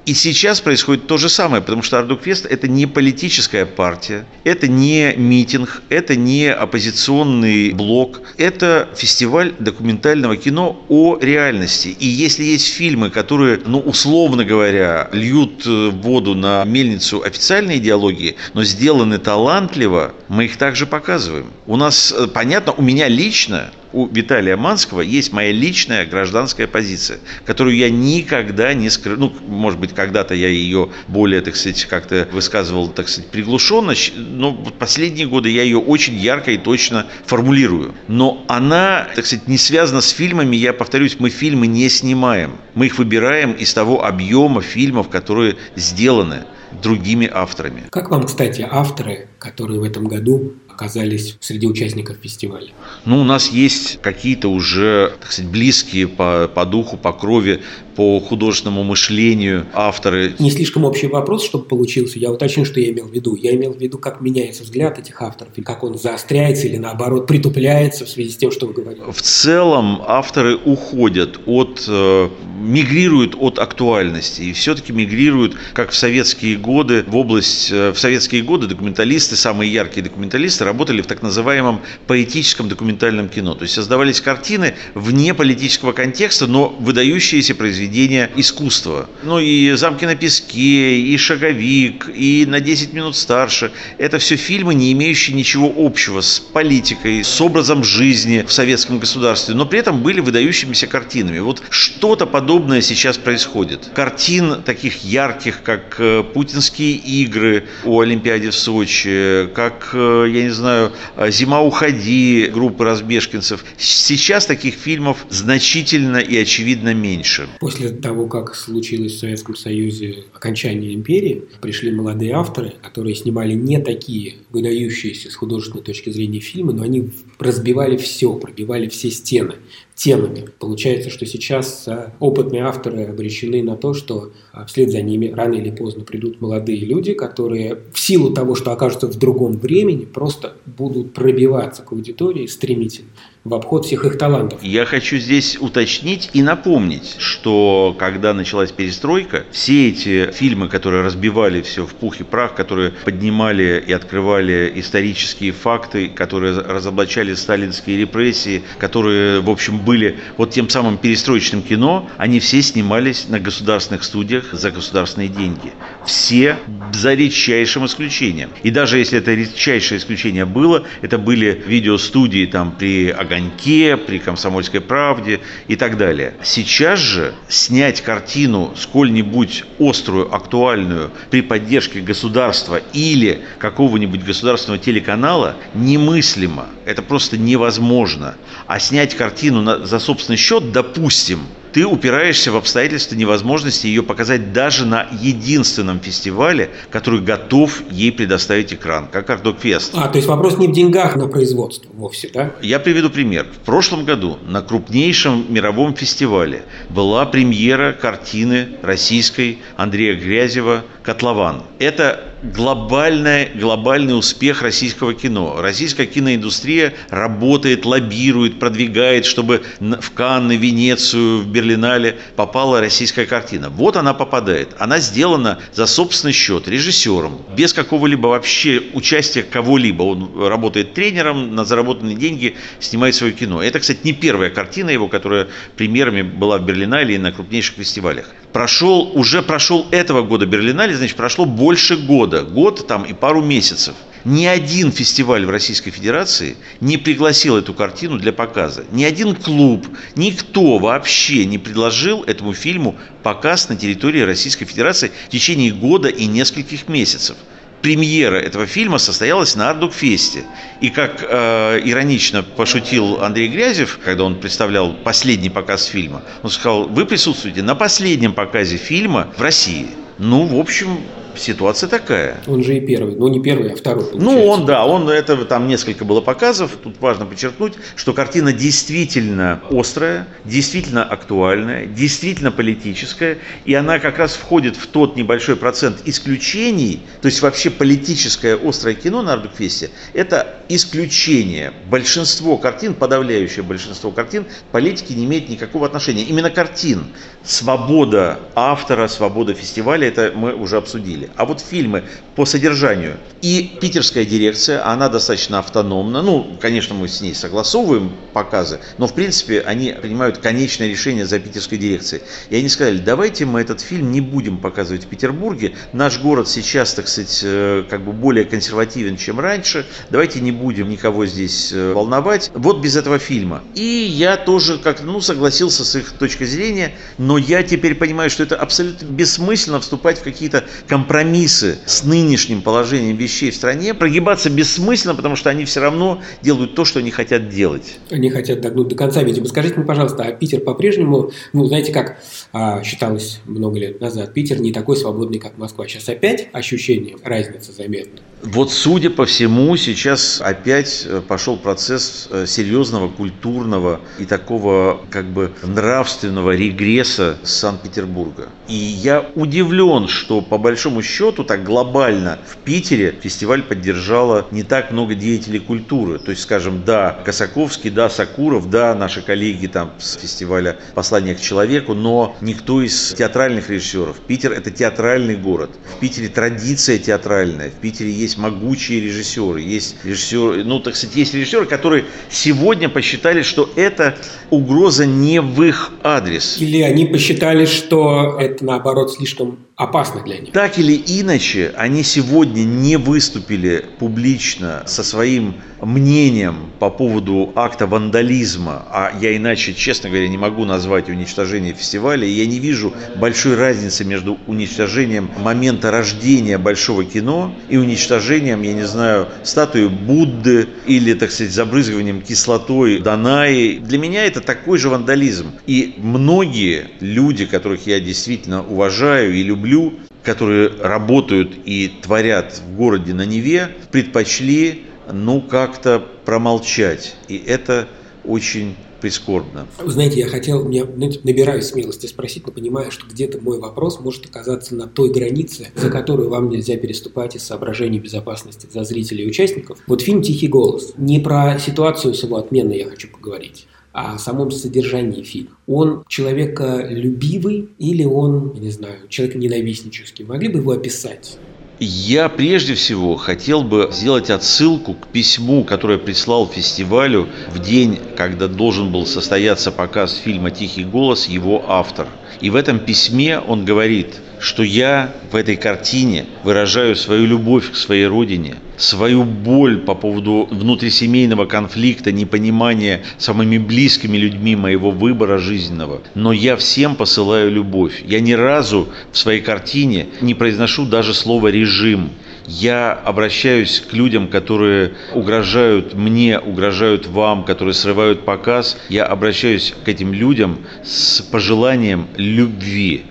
и 0.05 0.15
сейчас 0.15 0.61
происходит 0.61 1.07
то 1.07 1.17
же 1.17 1.29
самое, 1.29 1.63
потому 1.63 1.83
что 1.83 1.99
Ардукфест– 1.99 2.47
это 2.51 2.67
не 2.67 2.87
политическая 2.87 3.67
партия, 3.67 4.27
это 4.45 4.67
не 4.67 5.15
митинг, 5.17 5.83
это 5.89 6.17
не 6.17 6.53
оппозиционный 6.53 7.73
блок, 7.73 8.23
это 8.37 8.89
фестиваль 8.97 9.55
документального 9.59 10.37
кино 10.37 10.85
о 10.89 11.19
реальности. 11.21 11.97
И 11.99 12.07
если 12.07 12.45
есть 12.45 12.67
фильмы, 12.67 13.11
которые, 13.11 13.61
ну, 13.65 13.79
условно 13.79 14.45
говоря, 14.45 15.09
льют 15.13 15.63
э, 15.67 15.91
воду 15.91 16.35
на 16.35 16.65
мельницу 16.65 17.23
официальной 17.23 17.79
идеологии, 17.79 18.37
но 18.55 18.65
сделаны 18.65 19.19
талантливо, 19.19 20.15
мы 20.29 20.47
их 20.47 20.57
также 20.57 20.87
показываем. 20.87 21.53
У 21.67 21.77
нас, 21.77 22.13
э, 22.13 22.27
понятно, 22.27 22.73
у 22.73 22.83
меня 22.83 23.09
лично 23.09 23.71
у 23.93 24.07
Виталия 24.07 24.57
Манского 24.57 25.01
есть 25.01 25.33
моя 25.33 25.53
личная 25.53 26.07
гражданская 26.07 26.67
позиция, 26.67 27.19
которую 27.45 27.77
я 27.77 27.91
никогда 27.91 28.75
не 28.75 28.91
скрыл. 28.91 29.17
Ну, 29.17 29.33
может 29.47 29.79
быть, 29.79 29.95
когда-то 29.95 30.35
я 30.35 30.49
ее 30.49 30.91
более, 31.09 31.41
так 31.41 31.57
сказать, 31.57 31.85
как-то 31.85 32.29
высказывал, 32.33 32.89
так 32.89 33.09
сказать, 33.09 33.31
приглушенно, 33.31 33.95
но 34.17 34.55
последние 34.79 35.27
годы 35.27 35.51
я 35.51 35.63
ее 35.63 35.79
очень 35.79 36.15
ярко 36.15 36.53
и 36.53 36.59
точно 36.59 37.07
формулирую. 37.27 37.95
Но 38.09 38.45
она, 38.49 39.09
так 39.15 39.27
сказать, 39.27 39.49
не 39.49 39.59
связана 39.59 40.01
с 40.01 40.11
фильмами. 40.11 40.57
Я 40.57 40.73
повторюсь, 40.73 41.17
мы 41.19 41.31
фильмы 41.31 41.67
не 41.67 41.89
снимаем. 41.89 42.57
Мы 42.75 42.87
их 42.87 42.99
выбираем 42.99 43.53
из 43.53 43.73
того 43.75 44.05
объема 44.05 44.63
фильмов, 44.63 45.09
которые 45.09 45.57
сделаны 45.77 46.45
другими 46.81 47.29
авторами. 47.33 47.85
Как 47.91 48.11
вам, 48.11 48.25
кстати, 48.25 48.67
авторы, 48.69 49.29
которые 49.39 49.81
в 49.81 49.85
этом 49.85 50.07
году 50.07 50.55
оказались 50.75 51.37
среди 51.41 51.67
участников 51.67 52.17
фестиваля? 52.23 52.73
Ну, 53.05 53.21
у 53.21 53.25
нас 53.25 53.49
есть 53.49 54.01
какие-то 54.01 54.49
уже, 54.49 55.13
так 55.21 55.33
сказать, 55.33 55.51
близкие 55.51 56.09
по, 56.09 56.49
по 56.53 56.65
духу, 56.65 56.97
по 56.97 57.13
крови 57.13 57.63
по 57.97 58.21
художественному 58.21 58.85
мышлению 58.85 59.67
авторы. 59.73 60.35
Не 60.39 60.51
слишком 60.51 60.85
общий 60.85 61.07
вопрос, 61.07 61.45
чтобы 61.45 61.65
получился. 61.65 62.19
Я 62.19 62.31
уточню, 62.31 62.65
что 62.65 62.81
я 62.81 62.91
имел 62.91 63.07
в 63.07 63.13
виду. 63.13 63.37
Я 63.37 63.55
имел 63.55 63.73
в 63.75 63.81
виду, 63.81 63.99
как 63.99 64.21
меняется 64.21 64.63
взгляд 64.63 64.99
этих 64.99 65.21
авторов, 65.21 65.53
и 65.57 65.63
как 65.63 65.85
он 65.85 65.99
заостряется 65.99 66.67
или 66.67 66.77
наоборот 66.79 67.27
притупляется 67.27 68.05
в 68.05 68.09
связи 68.09 68.31
с 68.31 68.37
тем, 68.37 68.51
что 68.51 68.67
вы 68.67 68.73
говорите. 68.73 69.05
В 69.11 69.23
целом 69.23 70.03
авторы 70.07 70.57
уходят 70.57 71.41
от, 71.47 71.85
э, 71.89 72.29
мигрируют 72.61 73.37
от 73.39 73.59
актуальности 73.59 74.43
и 74.43 74.53
все-таки 74.53 74.93
мигрируют, 74.93 75.57
как 75.75 75.91
в 75.91 75.97
советские 75.97 76.57
годы, 76.57 77.05
в 77.07 77.17
область, 77.17 77.71
э, 77.71 77.93
в 77.93 77.99
советские 77.99 78.43
годы 78.43 78.67
документалисты, 78.67 79.37
самые 79.37 79.73
яркие 79.73 80.03
документалисты 80.05 80.65
работали 80.65 81.03
в 81.03 81.07
так 81.07 81.23
называемом 81.23 81.81
поэтическом 82.07 82.69
документальном 82.69 83.29
кино. 83.29 83.55
То 83.55 83.63
есть 83.63 83.75
создавались 83.75 84.21
картины 84.21 84.75
вне 84.95 85.35
политического 85.35 85.93
контекста, 85.93 86.47
но 86.47 86.69
выдающиеся 86.69 87.55
произведения 87.55 87.82
произведения 87.83 88.31
искусства. 88.37 89.09
Ну 89.23 89.41
и 89.41 89.73
«Замки 89.73 90.05
на 90.07 90.15
песке», 90.15 91.01
и 91.01 91.17
«Шаговик», 91.17 92.09
и 92.15 92.45
«На 92.47 92.61
10 92.61 92.93
минут 92.93 93.17
старше»– 93.17 93.73
это 93.99 94.19
все 94.19 94.37
фильмы, 94.37 94.75
не 94.75 94.93
имеющие 94.93 95.37
ничего 95.37 95.73
общего 95.77 96.21
с 96.21 96.39
политикой, 96.39 97.25
с 97.25 97.41
образом 97.41 97.83
жизни 97.83 98.45
в 98.47 98.53
советском 98.53 98.99
государстве, 98.99 99.55
но 99.55 99.67
при 99.67 99.81
этом 99.81 100.03
были 100.03 100.21
выдающимися 100.21 100.87
картинами. 100.87 101.41
Вот 101.41 101.63
что-то 101.71 102.27
подобное 102.27 102.83
сейчас 102.83 103.19
происходит. 103.19 103.91
Картин 103.95 104.63
таких 104.63 105.05
ярких, 105.05 105.63
как 105.63 105.97
э, 105.99 106.23
«Путинские 106.23 106.93
игры» 106.93 107.65
у 107.85 108.01
Олимпиаде 108.01 108.51
в 108.51 108.55
Сочи, 108.55 109.49
как, 109.55 109.91
э, 109.93 110.27
я 110.29 110.45
не 110.45 110.51
знаю, 110.51 110.93
«Зима, 111.29 111.61
уходи» 111.61 112.49
группы 112.53 112.85
разбежкинцев. 112.85 113.65
Сейчас 113.77 114.47
таких 114.47 114.75
фильмов 114.75 115.27
значительно 115.31 116.19
и 116.19 116.37
очевидно 116.37 116.95
меньше. 116.95 117.49
После 117.73 117.89
того, 117.89 118.27
как 118.27 118.55
случилось 118.55 119.15
в 119.15 119.19
Советском 119.19 119.57
Союзе 119.57 120.25
окончание 120.35 120.93
империи, 120.93 121.45
пришли 121.63 121.91
молодые 121.91 122.33
авторы, 122.33 122.75
которые 122.83 123.15
снимали 123.15 123.55
не 123.55 123.79
такие 123.79 124.35
выдающиеся 124.51 125.31
с 125.31 125.35
художественной 125.35 125.83
точки 125.83 126.11
зрения 126.11 126.41
фильмы, 126.41 126.75
но 126.75 126.83
они 126.83 127.09
разбивали 127.39 127.97
все, 127.97 128.35
пробивали 128.35 128.89
все 128.89 129.11
стены 129.11 129.55
темами. 129.95 130.51
Получается, 130.59 131.09
что 131.09 131.25
сейчас 131.25 131.89
а, 131.89 132.13
опытные 132.21 132.65
авторы 132.65 133.05
обречены 133.05 133.63
на 133.63 133.77
то, 133.77 133.95
что 133.95 134.33
а, 134.53 134.67
вслед 134.67 134.91
за 134.91 135.01
ними 135.01 135.29
рано 135.29 135.55
или 135.55 135.71
поздно 135.71 136.05
придут 136.05 136.43
молодые 136.43 136.81
люди, 136.85 137.15
которые 137.15 137.79
в 137.95 137.99
силу 137.99 138.35
того, 138.35 138.55
что 138.55 138.73
окажутся 138.73 139.07
в 139.07 139.19
другом 139.19 139.53
времени, 139.53 140.05
просто 140.05 140.57
будут 140.67 141.15
пробиваться 141.15 141.83
к 141.83 141.93
аудитории 141.93 142.45
стремительно 142.45 143.09
в 143.45 143.55
обход 143.55 143.85
всех 143.85 144.05
их 144.05 144.19
талантов. 144.19 144.63
Я 144.63 144.85
хочу 144.85 145.17
здесь 145.17 145.57
уточнить 145.61 146.31
и 146.33 146.43
напомнить, 146.43 147.17
что 147.19 147.95
когда 147.99 148.35
началась 148.35 148.71
перестройка, 148.71 149.45
все 149.51 149.89
эти 149.89 150.31
фильмы, 150.31 150.69
которые 150.69 151.03
разбивали 151.03 151.61
все 151.61 151.85
в 151.85 151.95
пух 151.95 152.21
и 152.21 152.25
прах, 152.25 152.55
которые 152.55 152.93
поднимали 153.05 153.83
и 153.85 153.93
открывали 153.93 154.73
исторические 154.77 155.53
факты, 155.53 156.09
которые 156.09 156.57
разоблачали 156.57 157.35
сталинские 157.35 157.99
репрессии, 157.99 158.63
которые, 158.79 159.41
в 159.41 159.51
общем, 159.51 159.79
были 159.79 160.19
вот 160.37 160.51
тем 160.51 160.69
самым 160.69 160.97
перестроечным 160.97 161.63
кино, 161.63 162.09
они 162.19 162.39
все 162.39 162.63
снимались 162.63 163.29
на 163.29 163.41
государственных 163.41 164.05
студиях 164.05 164.53
за 164.53 164.71
государственные 164.71 165.29
деньги. 165.29 165.73
Все 166.07 166.59
за 166.93 167.15
редчайшим 167.15 167.87
исключением. 167.87 168.51
И 168.63 168.71
даже 168.71 168.99
если 168.99 169.19
это 169.19 169.35
редчайшее 169.35 169.99
исключение 169.99 170.45
было, 170.45 170.85
это 171.01 171.19
были 171.19 171.63
видеостудии 171.67 172.47
там 172.47 172.73
при 172.79 173.09
«Огоньке», 173.33 173.97
при 173.97 174.19
«Комсомольской 174.19 174.81
правде» 174.81 175.41
и 175.69 175.77
так 175.77 175.97
далее. 175.97 176.35
Сейчас 176.43 176.99
же 176.99 177.35
снять 177.49 178.01
картину 178.03 178.75
сколь-нибудь 178.77 179.65
острую, 179.79 180.35
актуальную 180.35 181.11
при 181.31 181.43
поддержке 181.43 182.01
государства 182.01 182.81
или 182.93 183.43
какого-нибудь 183.59 184.25
государственного 184.25 184.83
телеканала 184.83 185.57
немыслимо. 185.75 186.67
Это 186.85 187.03
просто 187.03 187.39
невозможно. 187.39 188.37
А 188.67 188.79
снять 188.79 189.15
картину 189.15 189.85
за 189.85 189.99
собственный 189.99 190.37
счет, 190.37 190.73
допустим, 190.73 191.41
ты 191.73 191.87
упираешься 191.87 192.53
в 192.53 192.57
обстоятельства 192.57 193.17
невозможности 193.17 193.87
ее 193.87 194.03
показать 194.03 194.53
даже 194.53 194.87
на 194.87 195.07
единственном 195.21 196.01
фестивале, 196.01 196.71
который 196.91 197.21
готов 197.21 197.83
ей 197.91 198.13
предоставить 198.13 198.73
экран, 198.73 199.09
как 199.11 199.31
Ардокфест. 199.31 199.93
А, 199.95 200.09
то 200.09 200.17
есть 200.17 200.29
вопрос 200.29 200.59
не 200.59 200.69
в 200.69 200.73
деньгах 200.73 201.17
на 201.17 201.29
производство 201.29 201.91
вовсе, 201.95 202.31
да? 202.33 202.53
Я 202.61 202.79
приведу 202.79 203.11
пример. 203.11 203.47
В 203.53 203.65
прошлом 203.65 204.05
году 204.05 204.39
на 204.47 204.63
крупнейшем 204.63 205.47
мировом 205.49 205.95
фестивале 205.95 206.63
была 206.91 207.25
премьера 207.27 207.93
картины 207.93 208.69
российской 208.83 209.59
Андрея 209.77 210.15
Грязева 210.15 210.85
«Котлован». 211.03 211.63
Это 211.79 212.32
глобальный, 212.43 213.51
глобальный 213.55 214.19
успех 214.19 214.63
российского 214.63 215.15
кино. 215.15 215.57
Российская 215.61 216.07
киноиндустрия 216.07 216.95
работает, 217.09 217.85
лоббирует, 217.85 218.59
продвигает, 218.59 219.25
чтобы 219.25 219.63
в 219.81 220.11
Канны, 220.13 220.57
Венецию, 220.57 221.39
в 221.39 221.47
Берлинале 221.47 222.19
попала 222.37 222.81
российская 222.81 223.27
картина. 223.27 223.71
Вот 223.71 223.97
она 223.97 224.15
попадает. 224.15 224.75
Она 224.79 224.99
сделана 224.99 225.59
за 225.73 225.87
собственный 225.87 226.33
счет, 226.33 226.69
режиссером, 226.69 227.43
без 227.57 227.73
какого-либо 227.73 228.27
вообще 228.27 228.83
участия 228.93 229.43
кого-либо. 229.43 230.03
Он 230.03 230.47
работает 230.49 230.95
тренером, 230.95 231.55
на 231.55 231.65
заработанные 231.65 232.17
деньги 232.17 232.57
снимает 232.81 233.15
свое 233.15 233.33
кино. 233.33 233.63
Это, 233.63 233.79
кстати, 233.81 234.01
не 234.05 234.13
первая 234.13 234.51
картина 234.51 234.91
его, 234.91 235.09
которая 235.09 235.49
премьерами 235.77 236.23
была 236.23 236.59
в 236.59 236.65
Берлинале 236.65 237.15
и 237.15 237.19
на 237.19 237.33
крупнейших 237.33 237.77
фестивалях. 237.77 238.31
Прошел, 238.53 239.11
уже 239.15 239.43
прошел 239.43 239.87
этого 239.91 240.23
года 240.23 240.45
Берлинале, 240.45 240.95
значит, 240.95 241.17
прошло 241.17 241.47
больше 241.47 241.97
года. 241.97 242.32
Год 242.41 242.87
там 242.87 243.05
и 243.05 243.13
пару 243.13 243.43
месяцев. 243.43 243.95
Ни 244.25 244.47
один 244.47 244.93
фестиваль 244.93 245.45
в 245.45 245.51
Российской 245.51 245.91
Федерации 245.91 246.57
не 246.81 246.97
пригласил 246.97 247.57
эту 247.57 247.75
картину 247.75 248.19
для 248.19 248.33
показа. 248.33 248.85
Ни 248.91 249.05
один 249.05 249.35
клуб, 249.35 249.87
никто 250.17 250.79
вообще 250.79 251.45
не 251.45 251.59
предложил 251.59 252.23
этому 252.23 252.55
фильму 252.55 252.97
показ 253.23 253.69
на 253.69 253.77
территории 253.77 254.21
Российской 254.21 254.65
Федерации 254.65 255.11
в 255.27 255.31
течение 255.31 255.73
года 255.73 256.09
и 256.09 256.27
нескольких 256.27 256.89
месяцев 256.89 257.37
премьера 257.83 258.37
этого 258.37 258.67
фильма 258.67 258.99
состоялась 258.99 259.57
на 259.57 259.71
Ардукфесте. 259.71 260.45
И 260.81 260.89
как 260.89 261.23
э, 261.29 261.81
иронично 261.85 262.43
пошутил 262.43 263.21
Андрей 263.23 263.49
Грязев, 263.49 263.99
когда 264.03 264.25
он 264.25 264.37
представлял 264.37 264.95
последний 264.95 265.51
показ 265.51 265.85
фильма, 265.85 266.23
он 266.43 266.51
сказал, 266.51 266.85
вы 266.85 267.05
присутствуете 267.05 267.63
на 267.63 267.75
последнем 267.75 268.33
показе 268.33 268.77
фильма 268.77 269.33
в 269.37 269.43
России. 269.43 269.89
Ну, 270.19 270.47
в 270.47 270.59
общем, 270.59 271.01
ситуация 271.37 271.89
такая. 271.89 272.41
Он 272.47 272.63
же 272.63 272.77
и 272.77 272.81
первый, 272.81 273.17
ну 273.17 273.29
не 273.29 273.41
первый, 273.41 273.73
а 273.73 273.77
второй. 273.77 274.05
Получается. 274.05 274.39
Ну 274.39 274.47
он, 274.47 274.67
да, 274.67 274.85
он 274.85 275.09
это 275.09 275.37
там 275.45 275.69
несколько 275.69 276.05
было 276.05 276.21
показов. 276.21 276.73
Тут 276.83 277.01
важно 277.01 277.27
подчеркнуть, 277.27 277.75
что 277.97 278.13
картина 278.13 278.53
действительно 278.53 279.61
острая, 279.71 280.27
действительно 280.45 281.05
актуальная, 281.05 281.87
действительно 281.87 282.51
политическая, 282.51 283.39
и 283.65 283.75
она 283.75 283.99
как 283.99 284.19
раз 284.19 284.35
входит 284.35 284.77
в 284.77 284.87
тот 284.87 285.17
небольшой 285.17 285.57
процент 285.57 285.99
исключений. 286.05 287.01
То 287.21 287.27
есть 287.27 287.43
вообще 287.43 287.71
политическое 287.71 288.57
острое 288.57 288.95
кино 288.95 289.23
на 289.23 289.35
Ардукфесте– 289.35 289.91
это 290.15 290.57
исключение. 290.69 291.73
Большинство 291.91 292.57
картин, 292.57 292.95
подавляющее 292.95 293.63
большинство 293.63 294.11
картин, 294.11 294.45
политики 294.71 295.13
не 295.13 295.25
имеет 295.25 295.49
никакого 295.49 295.87
отношения. 295.87 296.23
Именно 296.23 296.51
картин. 296.51 297.05
Свобода 297.45 298.41
автора, 298.55 299.09
свобода 299.09 299.55
фестиваля– 299.55 300.09
это 300.09 300.33
мы 300.35 300.55
уже 300.55 300.77
обсудили 300.77 301.22
обсудили. 301.23 301.31
А 301.37 301.45
вот 301.45 301.61
фильмы 301.61 302.05
по 302.35 302.47
содержанию. 302.47 303.19
И 303.43 303.77
питерская 303.81 304.25
дирекция, 304.25 304.87
она 304.87 305.09
достаточно 305.09 305.59
автономна. 305.59 306.23
Ну, 306.23 306.57
конечно, 306.61 306.95
мы 306.95 307.09
с 307.09 307.21
ней 307.21 307.35
согласовываем 307.35 308.13
показы, 308.33 308.81
но, 308.99 309.07
в 309.07 309.15
принципе, 309.15 309.61
они 309.61 309.93
принимают 310.01 310.39
конечное 310.39 310.89
решение 310.89 311.27
за 311.27 311.39
питерской 311.39 311.79
дирекцией. 311.79 312.23
И 312.51 312.57
они 312.57 312.69
сказали, 312.69 312.99
давайте 312.99 313.45
мы 313.45 313.61
этот 313.61 313.81
фильм 313.81 314.13
не 314.13 314.21
будем 314.21 314.59
показывать 314.59 315.05
в 315.05 315.09
Петербурге. 315.09 315.75
Наш 315.93 316.21
город 316.21 316.49
сейчас, 316.49 316.95
так 316.95 317.09
сказать, 317.09 317.41
э, 317.43 317.85
как 317.89 318.05
бы 318.05 318.13
более 318.13 318.45
консервативен, 318.45 319.17
чем 319.17 319.41
раньше. 319.41 319.87
Давайте 320.11 320.41
не 320.41 320.53
будем 320.53 320.89
никого 320.89 321.27
здесь 321.27 321.73
э, 321.73 321.93
волновать. 321.93 322.51
Вот 322.55 322.81
без 322.81 322.97
этого 322.97 323.19
фильма. 323.19 323.63
И 323.75 323.83
я 323.83 324.37
тоже 324.37 324.79
как 324.79 325.03
ну, 325.03 325.21
согласился 325.21 325.85
с 325.85 325.97
их 325.97 326.13
точки 326.13 326.45
зрения, 326.45 326.95
но 327.19 327.39
я 327.39 327.63
теперь 327.63 327.95
понимаю, 327.95 328.31
что 328.31 328.43
это 328.43 328.57
абсолютно 328.57 329.07
бессмысленно 329.07 329.81
вступать 329.81 330.19
в 330.19 330.23
какие-то 330.23 330.65
компромиссы 330.89 331.12
компромиссы 331.13 331.77
с 331.85 332.05
нынешним 332.05 332.63
положением 332.63 333.19
вещей 333.19 333.51
в 333.51 333.55
стране 333.55 333.93
прогибаться 333.93 334.49
бессмысленно, 334.49 335.15
потому 335.15 335.37
что 335.37 335.51
они 335.51 335.67
все 335.67 335.81
равно 335.81 336.23
делают 336.41 336.75
то, 336.75 336.87
что 336.87 337.01
они 337.01 337.11
хотят 337.11 337.51
делать. 337.51 337.99
Они 338.11 338.31
хотят 338.31 338.63
догнуть 338.63 338.89
до 338.89 338.95
конца, 338.95 339.23
видимо. 339.23 339.47
Скажите 339.47 339.75
мне, 339.77 339.85
пожалуйста, 339.85 340.23
а 340.23 340.33
Питер 340.33 340.61
по-прежнему, 340.61 341.31
ну, 341.53 341.67
знаете, 341.67 341.93
как 341.93 342.17
а, 342.55 342.83
считалось 342.83 343.43
много 343.45 343.79
лет 343.79 344.01
назад, 344.01 344.33
Питер 344.33 344.59
не 344.63 344.73
такой 344.73 344.97
свободный, 344.97 345.39
как 345.39 345.59
Москва. 345.59 345.87
Сейчас 345.87 346.09
опять 346.09 346.49
ощущение, 346.55 347.17
разница 347.23 347.73
заметна. 347.73 348.21
Вот, 348.43 348.73
судя 348.73 349.11
по 349.11 349.25
всему, 349.25 349.77
сейчас 349.77 350.41
опять 350.41 351.07
э, 351.09 351.21
пошел 351.21 351.57
процесс 351.57 352.27
э, 352.29 352.45
серьезного 352.47 353.09
культурного 353.09 354.01
и 354.19 354.25
такого 354.25 355.01
как 355.11 355.27
бы 355.27 355.53
нравственного 355.63 356.57
регресса 356.57 357.39
Санкт-Петербурга. 357.45 358.49
И 358.67 358.75
я 358.75 359.31
удивлен, 359.37 360.09
что 360.09 360.41
по 360.41 360.59
счету 361.03 361.45
так 361.45 361.65
глобально 361.65 362.39
в 362.47 362.57
Питере 362.59 363.15
фестиваль 363.21 363.63
поддержало 363.63 364.47
не 364.51 364.63
так 364.63 364.91
много 364.93 365.15
деятелей 365.15 365.59
культуры. 365.59 366.19
То 366.19 366.31
есть, 366.31 366.43
скажем, 366.43 366.83
да, 366.85 367.19
Косаковский, 367.25 367.91
да, 367.91 368.09
Сакуров, 368.09 368.71
да, 368.71 368.95
наши 368.95 369.23
коллеги 369.23 369.67
там 369.67 369.93
с 369.99 370.15
фестиваля 370.15 370.77
«Послание 370.95 371.35
к 371.35 371.41
человеку», 371.41 371.95
но 371.95 372.37
никто 372.41 372.83
из 372.83 373.15
театральных 373.15 373.71
режиссеров. 373.71 374.17
Питер– 374.21 374.53
это 374.53 374.71
театральный 374.71 375.37
город. 375.37 375.71
В 375.97 376.01
Питере 376.01 376.29
традиция 376.29 376.99
театральная. 376.99 377.71
В 377.71 377.75
Питере 377.75 378.11
есть 378.11 378.39
могучие 378.39 379.01
режиссеры, 379.01 379.61
есть 379.61 379.97
режиссеры, 380.05 380.65
ну, 380.65 380.81
так 380.81 380.97
сказать, 380.97 381.17
есть 381.17 381.35
режиссеры, 381.35 381.67
которые 381.67 382.05
сегодня 382.31 382.89
посчитали, 382.89 383.43
что 383.43 383.69
это 383.77 384.17
угроза 384.51 385.07
не 385.07 385.41
в 385.41 385.63
их 385.63 385.93
адрес. 386.03 386.61
Или 386.61 386.83
они 386.83 387.07
посчитали, 387.07 387.65
что 387.65 388.39
это, 388.39 388.65
наоборот, 388.65 389.13
слишком 389.13 389.59
опасно 389.83 390.23
для 390.23 390.39
них. 390.39 390.53
Так 390.53 390.79
или 390.79 390.95
иначе, 390.95 391.73
они 391.77 392.03
сегодня 392.03 392.63
не 392.63 392.97
выступили 392.97 393.85
публично 393.99 394.83
со 394.87 395.03
своим 395.03 395.55
мнением 395.81 396.71
по 396.79 396.91
поводу 396.91 397.53
акта 397.57 397.87
вандализма, 397.87 398.85
а 398.91 399.13
я 399.21 399.37
иначе, 399.37 399.75
честно 399.75 400.09
говоря, 400.09 400.29
не 400.29 400.39
могу 400.39 400.65
назвать 400.65 401.09
уничтожение 401.09 401.75
фестиваля, 401.75 402.27
и 402.27 402.31
я 402.31 402.47
не 402.47 402.59
вижу 402.59 402.95
большой 403.17 403.57
разницы 403.57 404.05
между 404.05 404.39
уничтожением 404.47 405.31
момента 405.39 405.91
рождения 405.91 406.59
большого 406.59 407.05
кино 407.05 407.55
и 407.69 407.77
уничтожением, 407.77 408.63
я 408.63 408.73
не 408.75 408.87
знаю, 408.87 409.29
статуи 409.43 409.89
Будды 409.89 410.69
или, 410.87 411.15
так 411.15 411.31
сказать, 411.31 411.53
забрызгиванием 411.53 412.23
кислотой 412.23 413.01
Данаи. 413.01 413.79
Для 413.79 413.99
меня 413.99 414.25
это 414.25 414.41
такой 414.41 414.79
же 414.79 414.89
вандализм. 414.89 415.53
И 415.67 415.95
многие 415.99 416.91
люди, 417.01 417.47
которых 417.47 417.87
я 417.87 417.99
действительно 418.01 418.63
уважаю 418.63 419.35
и 419.35 419.43
люблю, 419.43 419.72
люблю, 419.73 419.95
которые 420.23 420.69
работают 420.69 421.53
и 421.65 421.91
творят 422.03 422.61
в 422.65 422.77
городе 422.77 423.15
на 423.15 423.27
Неве, 423.27 423.71
предпочли, 423.91 424.85
ну, 425.13 425.41
как-то 425.41 426.03
промолчать. 426.25 427.17
И 427.29 427.37
это 427.37 427.89
очень 428.25 428.77
прискорбно. 429.01 429.67
Знаете, 429.85 430.21
я 430.21 430.29
хотел, 430.29 430.71
я 430.71 430.85
набираю 430.85 431.61
смелости 431.63 432.07
спросить, 432.07 432.47
но 432.47 432.53
понимаю, 432.53 432.93
что 432.93 433.05
где-то 433.05 433.41
мой 433.41 433.59
вопрос 433.59 433.99
может 433.99 434.27
оказаться 434.27 434.77
на 434.77 434.87
той 434.87 435.11
границе, 435.11 435.73
за 435.75 435.91
которую 435.91 436.29
вам 436.29 436.49
нельзя 436.51 436.77
переступать 436.77 437.35
из 437.35 437.43
соображений 437.43 437.99
безопасности 437.99 438.69
за 438.73 438.85
зрителей 438.85 439.25
и 439.25 439.29
участников. 439.29 439.79
Вот 439.89 440.03
фильм 440.03 440.23
«Тихий 440.23 440.47
голос». 440.47 440.93
Не 440.97 441.19
про 441.19 441.59
ситуацию 441.59 442.15
с 442.15 442.23
его 442.23 442.37
отменой 442.37 442.79
я 442.79 442.89
хочу 442.89 443.09
поговорить, 443.09 443.67
о 443.93 444.19
самом 444.19 444.51
содержании 444.51 445.23
фильма. 445.23 445.57
Он 445.67 446.05
человеколюбивый 446.09 447.69
или 447.79 448.05
он, 448.05 448.55
не 448.59 448.71
знаю, 448.71 449.09
человек 449.09 449.37
ненавистнический? 449.37 450.25
Могли 450.25 450.49
бы 450.49 450.61
его 450.61 450.73
описать? 450.73 451.39
Я 451.79 452.29
прежде 452.29 452.75
всего 452.75 453.17
хотел 453.17 453.65
бы 453.65 453.89
сделать 453.91 454.31
отсылку 454.31 454.95
к 454.95 455.09
письму, 455.09 455.65
которое 455.65 455.99
прислал 455.99 456.47
фестивалю 456.47 457.29
в 457.53 457.59
день, 457.59 457.99
когда 458.17 458.47
должен 458.47 458.93
был 458.93 459.05
состояться 459.05 459.73
показ 459.73 460.17
фильма 460.17 460.51
«Тихий 460.51 460.85
голос» 460.85 461.27
его 461.27 461.65
автор. 461.67 462.07
И 462.41 462.51
в 462.51 462.57
этом 462.57 462.79
письме 462.79 463.41
он 463.41 463.65
говорит– 463.65 464.21
что 464.43 464.65
я 464.65 465.15
в 465.31 465.37
этой 465.37 465.57
картине 465.57 466.27
выражаю 466.43 466.97
свою 466.97 467.27
любовь 467.27 467.71
к 467.71 467.77
своей 467.77 468.07
родине, 468.07 468.57
свою 468.77 469.23
боль 469.23 469.79
по 469.79 469.95
поводу 469.95 470.49
внутрисемейного 470.51 471.47
конфликта, 471.47 472.11
непонимания 472.11 473.03
самыми 473.19 473.59
близкими 473.59 474.17
людьми 474.17 474.57
моего 474.57 474.91
выбора 474.91 475.39
жизненного. 475.39 476.03
Но 476.17 476.33
я 476.33 476.57
всем 476.57 476.97
посылаю 476.97 477.53
любовь. 477.53 478.03
Я 478.05 478.19
ни 478.19 478.33
разу 478.33 478.89
в 479.13 479.19
своей 479.19 479.41
картине 479.41 480.09
не 480.21 480.35
произношу 480.35 480.87
даже 480.87 481.15
слово 481.15 481.49
«режим». 481.49 482.11
Я 482.49 482.93
обращаюсь 482.93 483.81
к 483.89 483.93
людям, 483.93 484.27
которые 484.27 484.95
угрожают 485.15 485.95
мне, 485.95 486.41
угрожают 486.41 487.07
вам, 487.07 487.45
которые 487.45 487.75
срывают 487.75 488.25
показ. 488.25 488.77
Я 488.89 489.05
обращаюсь 489.05 489.73
к 489.85 489.89
этим 489.89 490.13
людям 490.13 490.59
с 490.83 491.23
пожеланием 491.23 492.09
любви 492.17 493.05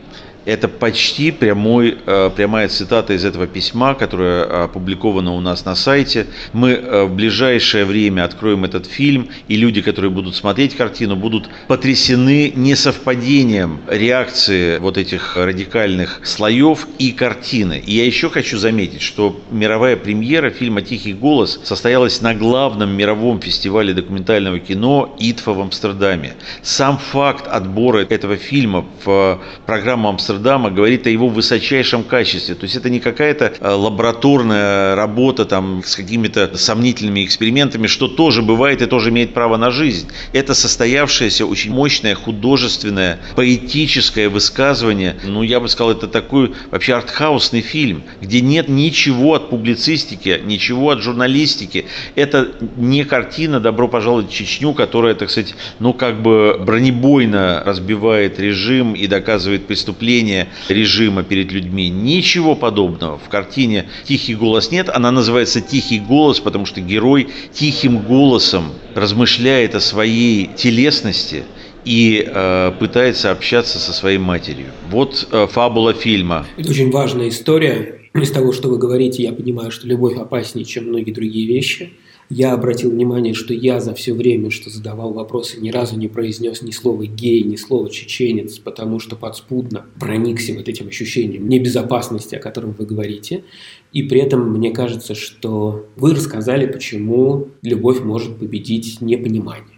Это 0.46 0.68
почти 0.68 1.30
прямой, 1.30 2.00
э, 2.04 2.32
прямая 2.36 2.68
цитата 2.68 3.14
из 3.14 3.24
этого 3.24 3.46
письма, 3.46 3.94
которое 3.94 4.64
опубликовано 4.64 5.34
у 5.34 5.40
нас 5.40 5.66
на 5.66 5.76
сайте. 5.76 6.26
Мы 6.52 6.72
э, 6.72 7.04
в 7.04 7.14
ближайшее 7.14 7.86
время 7.86 8.24
откроем 8.24 8.66
этот 8.66 8.88
фильм, 8.88 9.30
и 9.48 9.56
люди, 9.56 9.82
которые 9.82 10.10
будут 10.10 10.36
смотреть 10.36 10.76
картину, 10.76 11.16
будут 11.16 11.48
потрясены 11.68 12.52
несовпадением 12.56 13.82
реакции 13.88 14.80
вот 14.80 14.98
этих 14.98 15.38
радикальных 15.38 16.22
слоев 16.24 16.88
и 16.98 17.12
картины. 17.12 17.82
И 17.86 17.94
я 17.94 18.06
еще 18.06 18.30
хочу 18.30 18.58
заметить, 18.58 19.04
что 19.04 19.40
мировая 19.52 19.96
премьера 19.96 20.50
фильма 20.50 20.82
«Тихий 20.82 21.14
голос» 21.14 21.60
состоялась 21.64 22.20
на 22.22 22.34
главном 22.34 22.90
мировом 22.98 23.42
фестивале 23.42 23.94
документального 23.94 24.60
кино 24.60 25.16
«ИТФА» 25.20 25.54
в 25.54 25.62
Амстердаме. 25.62 26.34
Сам 26.64 26.98
факт 26.98 27.48
отбора 27.48 28.00
этого 28.10 28.38
фильма 28.38 28.88
в 29.06 29.40
программу 29.68 30.10
Амстердама 30.10 30.31
Амстердама 30.32 30.72
говорит 30.72 31.08
о 31.08 31.10
его 31.10 31.28
высочайшем 31.28 32.04
качестве. 32.04 32.56
То 32.56 32.64
есть 32.64 32.76
это 32.76 32.90
не 32.90 33.00
какая-то 33.00 33.54
э, 33.60 33.70
лабораторная 33.70 34.96
работа 34.96 35.46
там 35.46 35.84
с 35.86 35.96
какими-то 35.96 36.58
сомнительными 36.58 37.26
экспериментами, 37.26 37.88
что 37.88 38.08
тоже 38.08 38.42
бывает 38.42 38.82
и 38.82 38.86
тоже 38.86 39.10
имеет 39.10 39.34
право 39.34 39.58
на 39.58 39.72
жизнь. 39.72 40.08
Это 40.32 40.54
состоявшееся 40.54 41.46
очень 41.46 41.72
мощное 41.72 42.16
художественное, 42.16 43.20
поэтическое 43.36 44.30
высказывание. 44.30 45.18
Ну, 45.24 45.44
я 45.44 45.60
бы 45.60 45.68
сказал, 45.68 45.92
это 45.92 46.08
такой 46.08 46.54
вообще 46.72 46.94
артхаусный 46.94 47.62
фильм, 47.62 48.04
где 48.22 48.42
нет 48.42 48.70
ничего 48.70 49.36
от 49.36 49.50
публицистики, 49.50 50.42
ничего 50.44 50.92
от 50.92 51.02
журналистики. 51.02 51.86
Это 52.16 52.52
не 52.78 53.04
картина 53.04 53.60
«Добро 53.60 53.88
пожаловать 53.88 54.30
в 54.30 54.34
Чечню», 54.34 54.74
которая, 54.74 55.14
так 55.14 55.30
сказать, 55.30 55.56
ну, 55.80 55.94
как 55.94 56.22
бы 56.22 56.58
бронебойно 56.66 57.62
разбивает 57.66 58.40
режим 58.40 58.94
и 58.94 59.08
доказывает 59.08 59.68
преступление 59.68 60.21
давления 60.22 60.48
режима 60.70 61.24
перед 61.24 61.52
людьми. 61.52 61.90
Ничего 61.90 62.56
подобного. 62.56 63.18
В 63.18 63.30
картине 63.30 63.90
«Тихий 64.06 64.36
голос» 64.36 64.72
нет. 64.72 64.90
Она 64.90 65.12
называется 65.12 65.62
«Тихий 65.62 66.00
голос», 66.00 66.40
потому 66.40 66.66
что 66.66 66.82
герой 66.82 67.30
тихим 67.54 68.00
голосом 68.00 68.66
размышляет 68.96 69.76
о 69.76 69.80
своей 69.80 70.50
телесности 70.56 71.44
и 71.86 72.24
э, 72.26 72.72
пытается 72.80 73.32
общаться 73.32 73.80
со 73.80 73.94
своей 73.94 74.20
матерью. 74.20 74.68
Вот 74.90 75.28
э, 75.32 75.48
фабула 75.48 75.94
фильма. 75.94 76.46
Это 76.58 76.70
очень 76.70 76.92
важная 76.92 77.30
история. 77.30 77.98
Из 78.14 78.32
того, 78.32 78.52
что 78.52 78.70
вы 78.70 78.78
говорите, 78.78 79.24
я 79.24 79.32
понимаю, 79.32 79.72
что 79.72 79.88
любовь 79.88 80.18
опаснее, 80.18 80.66
чем 80.66 80.86
многие 80.86 81.12
другие 81.12 81.48
вещи– 81.48 81.94
я 82.32 82.54
обратил 82.54 82.92
внимание, 82.92 83.34
что 83.34 83.54
я 83.54 83.82
за 83.82 83.94
все 83.94 84.14
время, 84.14 84.52
что 84.52 84.70
задавал 84.70 85.12
вопросы, 85.12 85.60
ни 85.60 85.70
разу 85.70 85.98
не 85.98 86.08
произнес 86.08 86.62
ни 86.62 86.72
слова 86.72 87.06
гей, 87.06 87.44
ни 87.44 87.58
слова 87.58 87.90
чеченец, 87.90 88.58
потому 88.58 89.00
что 89.00 89.18
подспудно 89.18 89.86
проникся 90.00 90.54
вот 90.54 90.70
этим 90.70 90.88
ощущением 90.88 91.50
небезопасности, 91.50 92.36
о 92.36 92.40
котором 92.40 92.72
вы 92.72 92.86
говорите. 92.86 93.44
И 93.92 94.04
при 94.04 94.22
этом 94.22 94.50
мне 94.50 94.72
кажется, 94.72 95.14
что 95.14 95.86
вы 95.98 96.16
рассказали, 96.16 96.66
почему 96.66 97.50
любовь 97.62 98.00
может 98.02 98.38
победить 98.38 99.02
непонимание. 99.02 99.71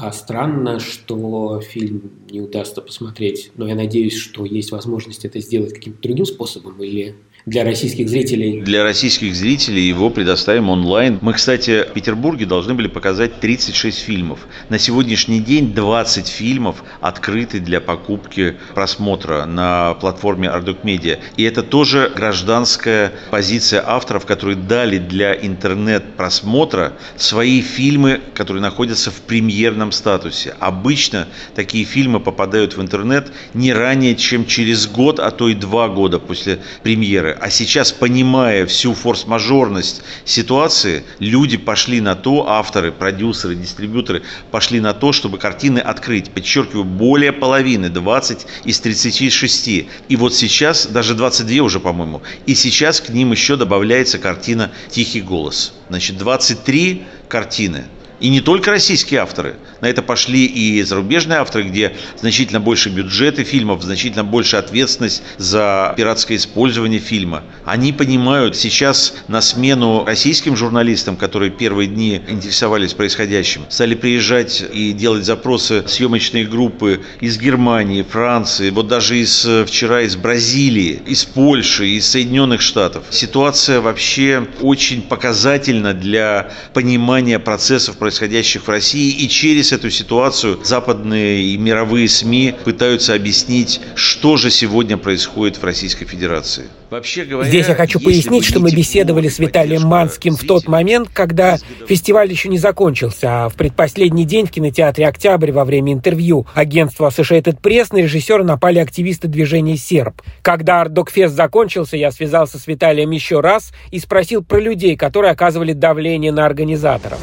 А 0.00 0.10
странно, 0.12 0.80
что 0.80 1.60
фильм 1.60 2.12
не 2.30 2.40
удастся 2.40 2.80
посмотреть, 2.80 3.50
но 3.56 3.66
я 3.66 3.74
надеюсь, 3.74 4.16
что 4.16 4.44
есть 4.44 4.72
возможность 4.72 5.24
это 5.24 5.40
сделать 5.40 5.74
каким-то 5.74 6.00
другим 6.02 6.24
способом 6.24 6.82
или 6.82 7.14
для 7.44 7.64
российских 7.64 8.08
зрителей? 8.08 8.60
Для 8.60 8.84
российских 8.84 9.34
зрителей 9.34 9.82
его 9.88 10.10
предоставим 10.10 10.70
онлайн. 10.70 11.18
Мы, 11.22 11.32
кстати, 11.32 11.84
в 11.88 11.92
Петербурге 11.92 12.46
должны 12.46 12.74
были 12.74 12.86
показать 12.86 13.40
36 13.40 13.98
фильмов. 13.98 14.46
На 14.68 14.78
сегодняшний 14.78 15.40
день 15.40 15.72
20 15.74 16.28
фильмов 16.28 16.84
открыты 17.00 17.58
для 17.58 17.80
покупки 17.80 18.56
просмотра 18.74 19.44
на 19.44 19.94
платформе 19.94 20.48
Arduk 20.48 20.82
Media. 20.84 21.18
И 21.36 21.42
это 21.42 21.64
тоже 21.64 22.12
гражданская 22.14 23.12
позиция 23.30 23.82
авторов, 23.84 24.24
которые 24.24 24.56
дали 24.56 24.98
для 24.98 25.34
интернет-просмотра 25.34 26.92
свои 27.16 27.60
фильмы, 27.60 28.20
которые 28.34 28.62
находятся 28.62 29.10
в 29.10 29.20
премьерном 29.22 29.81
статусе. 29.90 30.54
Обычно 30.60 31.26
такие 31.56 31.84
фильмы 31.84 32.20
попадают 32.20 32.76
в 32.76 32.82
интернет 32.82 33.32
не 33.54 33.72
ранее, 33.72 34.14
чем 34.14 34.46
через 34.46 34.86
год, 34.86 35.18
а 35.18 35.32
то 35.32 35.48
и 35.48 35.54
два 35.54 35.88
года 35.88 36.20
после 36.20 36.60
премьеры 36.84 37.32
а 37.40 37.50
сейчас, 37.50 37.92
понимая 37.92 38.66
всю 38.66 38.94
форс-мажорность 38.94 40.02
ситуации, 40.24 41.04
люди 41.18 41.56
пошли 41.56 42.00
на 42.00 42.14
то, 42.14 42.48
авторы, 42.48 42.92
продюсеры, 42.92 43.54
дистрибьюторы 43.54 44.22
пошли 44.50 44.80
на 44.80 44.94
то, 44.94 45.12
чтобы 45.12 45.38
картины 45.38 45.78
открыть. 45.78 46.30
Подчеркиваю, 46.30 46.84
более 46.84 47.32
половины, 47.32 47.88
20 47.88 48.46
из 48.64 48.80
36. 48.80 49.68
И 50.08 50.16
вот 50.16 50.34
сейчас, 50.34 50.86
даже 50.86 51.14
22 51.14 51.64
уже, 51.64 51.80
по-моему, 51.80 52.22
и 52.46 52.54
сейчас 52.54 53.00
к 53.00 53.08
ним 53.08 53.32
еще 53.32 53.56
добавляется 53.56 54.18
картина 54.18 54.70
«Тихий 54.88 55.20
голос». 55.20 55.72
Значит, 55.88 56.18
23 56.18 57.02
картины– 57.28 57.86
и 58.22 58.28
не 58.28 58.40
только 58.40 58.70
российские 58.70 59.20
авторы. 59.20 59.56
На 59.80 59.86
это 59.86 60.00
пошли 60.00 60.46
и 60.46 60.80
зарубежные 60.82 61.40
авторы, 61.40 61.64
где 61.64 61.96
значительно 62.16 62.60
больше 62.60 62.88
бюджеты 62.88 63.42
фильмов, 63.42 63.82
значительно 63.82 64.22
больше 64.22 64.56
ответственность 64.56 65.24
за 65.38 65.92
пиратское 65.96 66.36
использование 66.36 67.00
фильма. 67.00 67.42
Они 67.64 67.92
понимают, 67.92 68.56
сейчас 68.56 69.14
на 69.26 69.40
смену 69.40 70.04
российским 70.06 70.56
журналистам, 70.56 71.16
которые 71.16 71.50
первые 71.50 71.88
дни 71.88 72.22
интересовались 72.28 72.94
происходящим, 72.94 73.62
стали 73.68 73.96
приезжать 73.96 74.62
и 74.72 74.92
делать 74.92 75.24
запросы 75.24 75.82
съемочные 75.88 76.46
группы 76.46 77.00
из 77.20 77.38
Германии, 77.38 78.02
Франции, 78.02 78.70
вот 78.70 78.86
даже 78.86 79.18
из, 79.18 79.48
вчера 79.66 80.02
из 80.02 80.14
Бразилии, 80.14 81.02
из 81.06 81.24
Польши, 81.24 81.88
из 81.88 82.06
Соединенных 82.06 82.60
Штатов. 82.60 83.02
Ситуация 83.10 83.80
вообще 83.80 84.46
очень 84.60 85.02
показательна 85.02 85.92
для 85.92 86.52
понимания 86.72 87.40
процессов 87.40 87.96
происходящих 87.96 88.11
происходящих 88.12 88.66
в 88.66 88.68
России, 88.68 89.10
и 89.10 89.28
через 89.28 89.72
эту 89.72 89.88
ситуацию 89.88 90.58
западные 90.62 91.44
и 91.44 91.56
мировые 91.56 92.08
СМИ 92.08 92.54
пытаются 92.62 93.14
объяснить, 93.14 93.80
что 93.94 94.36
же 94.36 94.50
сегодня 94.50 94.98
происходит 94.98 95.56
в 95.56 95.64
Российской 95.64 96.04
Федерации. 96.04 96.64
Вообще 96.90 97.24
говоря, 97.24 97.48
Здесь 97.48 97.68
я 97.68 97.74
хочу 97.74 97.98
пояснить, 97.98 98.44
что 98.44 98.60
мы 98.60 98.70
беседовали 98.70 99.28
с 99.28 99.38
Виталием 99.38 99.84
Манским 99.84 100.36
в 100.36 100.44
тот 100.44 100.68
момент, 100.68 101.08
когда 101.10 101.56
фестиваль 101.88 102.30
еще 102.30 102.50
не 102.50 102.58
закончился, 102.58 103.44
а 103.44 103.48
в 103.48 103.54
предпоследний 103.54 104.24
день 104.24 104.46
в 104.46 104.50
кинотеатре 104.50 105.08
«Октябрь» 105.08 105.52
во 105.52 105.64
время 105.64 105.94
интервью 105.94 106.46
агентства 106.52 107.08
Associated 107.08 107.62
Press 107.62 107.88
на 107.92 108.02
режиссера 108.02 108.44
напали 108.44 108.78
активисты 108.78 109.26
движения 109.26 109.78
«Серб». 109.78 110.20
Когда 110.42 110.82
«Ардокфест» 110.82 111.34
закончился, 111.34 111.96
я 111.96 112.12
связался 112.12 112.58
с 112.58 112.66
Виталием 112.66 113.10
еще 113.10 113.40
раз 113.40 113.72
и 113.90 113.98
спросил 113.98 114.44
про 114.44 114.60
людей, 114.60 114.94
которые 114.98 115.32
оказывали 115.32 115.72
давление 115.72 116.30
на 116.30 116.44
организаторов. 116.44 117.18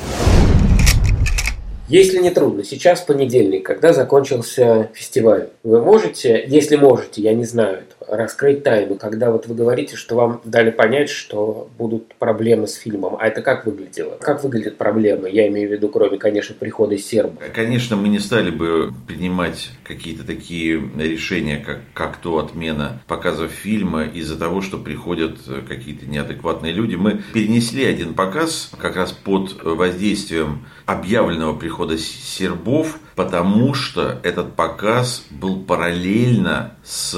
Если 1.90 2.20
не 2.20 2.30
трудно, 2.30 2.64
сейчас 2.64 3.02
понедельник, 3.02 3.66
когда 3.66 3.94
закончился 3.94 4.90
фестиваль, 4.94 5.50
вы 5.64 5.82
можете, 5.82 6.46
если 6.48 6.76
можете, 6.76 7.24
я 7.24 7.34
не 7.34 7.46
знаю, 7.46 7.84
раскрыть 8.10 8.64
тайну, 8.64 8.96
когда 8.96 9.32
вот 9.32 9.48
вы 9.48 9.56
говорите, 9.56 9.96
что 9.96 10.16
вам 10.16 10.42
дали 10.44 10.72
понять, 10.72 11.10
что 11.10 11.70
будут 11.78 12.16
проблемы 12.16 12.68
с 12.68 12.76
фильмом. 12.76 13.16
А 13.20 13.28
это 13.28 13.42
как 13.42 13.66
выглядело? 13.66 14.18
Как 14.20 14.44
выглядят 14.44 14.78
проблемы? 14.78 15.30
Я 15.30 15.48
имею 15.48 15.70
в 15.70 15.72
виду, 15.72 15.90
кроме, 15.90 16.18
конечно, 16.18 16.56
прихода 16.56 16.98
серба. 16.98 17.42
Конечно, 17.54 17.96
мы 17.96 18.10
не 18.10 18.20
стали 18.20 18.50
бы 18.52 18.92
принимать 19.08 19.72
какие-то 19.84 20.26
такие 20.26 20.82
решения, 20.98 21.64
как, 21.66 21.80
как 21.94 22.18
то 22.18 22.40
отмена 22.40 23.02
показов 23.08 23.52
фильма 23.52 24.04
из-за 24.06 24.38
того, 24.38 24.62
что 24.62 24.78
приходят 24.78 25.38
какие-то 25.68 26.06
неадекватные 26.06 26.74
люди. 26.74 26.96
Мы 26.96 27.22
перенесли 27.34 27.86
один 27.86 28.14
показ 28.14 28.72
как 28.80 28.96
раз 28.96 29.12
под 29.12 29.64
воздействием 29.64 30.66
объявленного 30.86 31.56
прихода 31.56 31.98
сербов, 31.98 33.00
потому 33.20 33.74
что 33.74 34.18
этот 34.24 34.56
показ 34.56 35.26
был 35.30 35.60
параллельно 35.60 36.76
с 36.86 37.12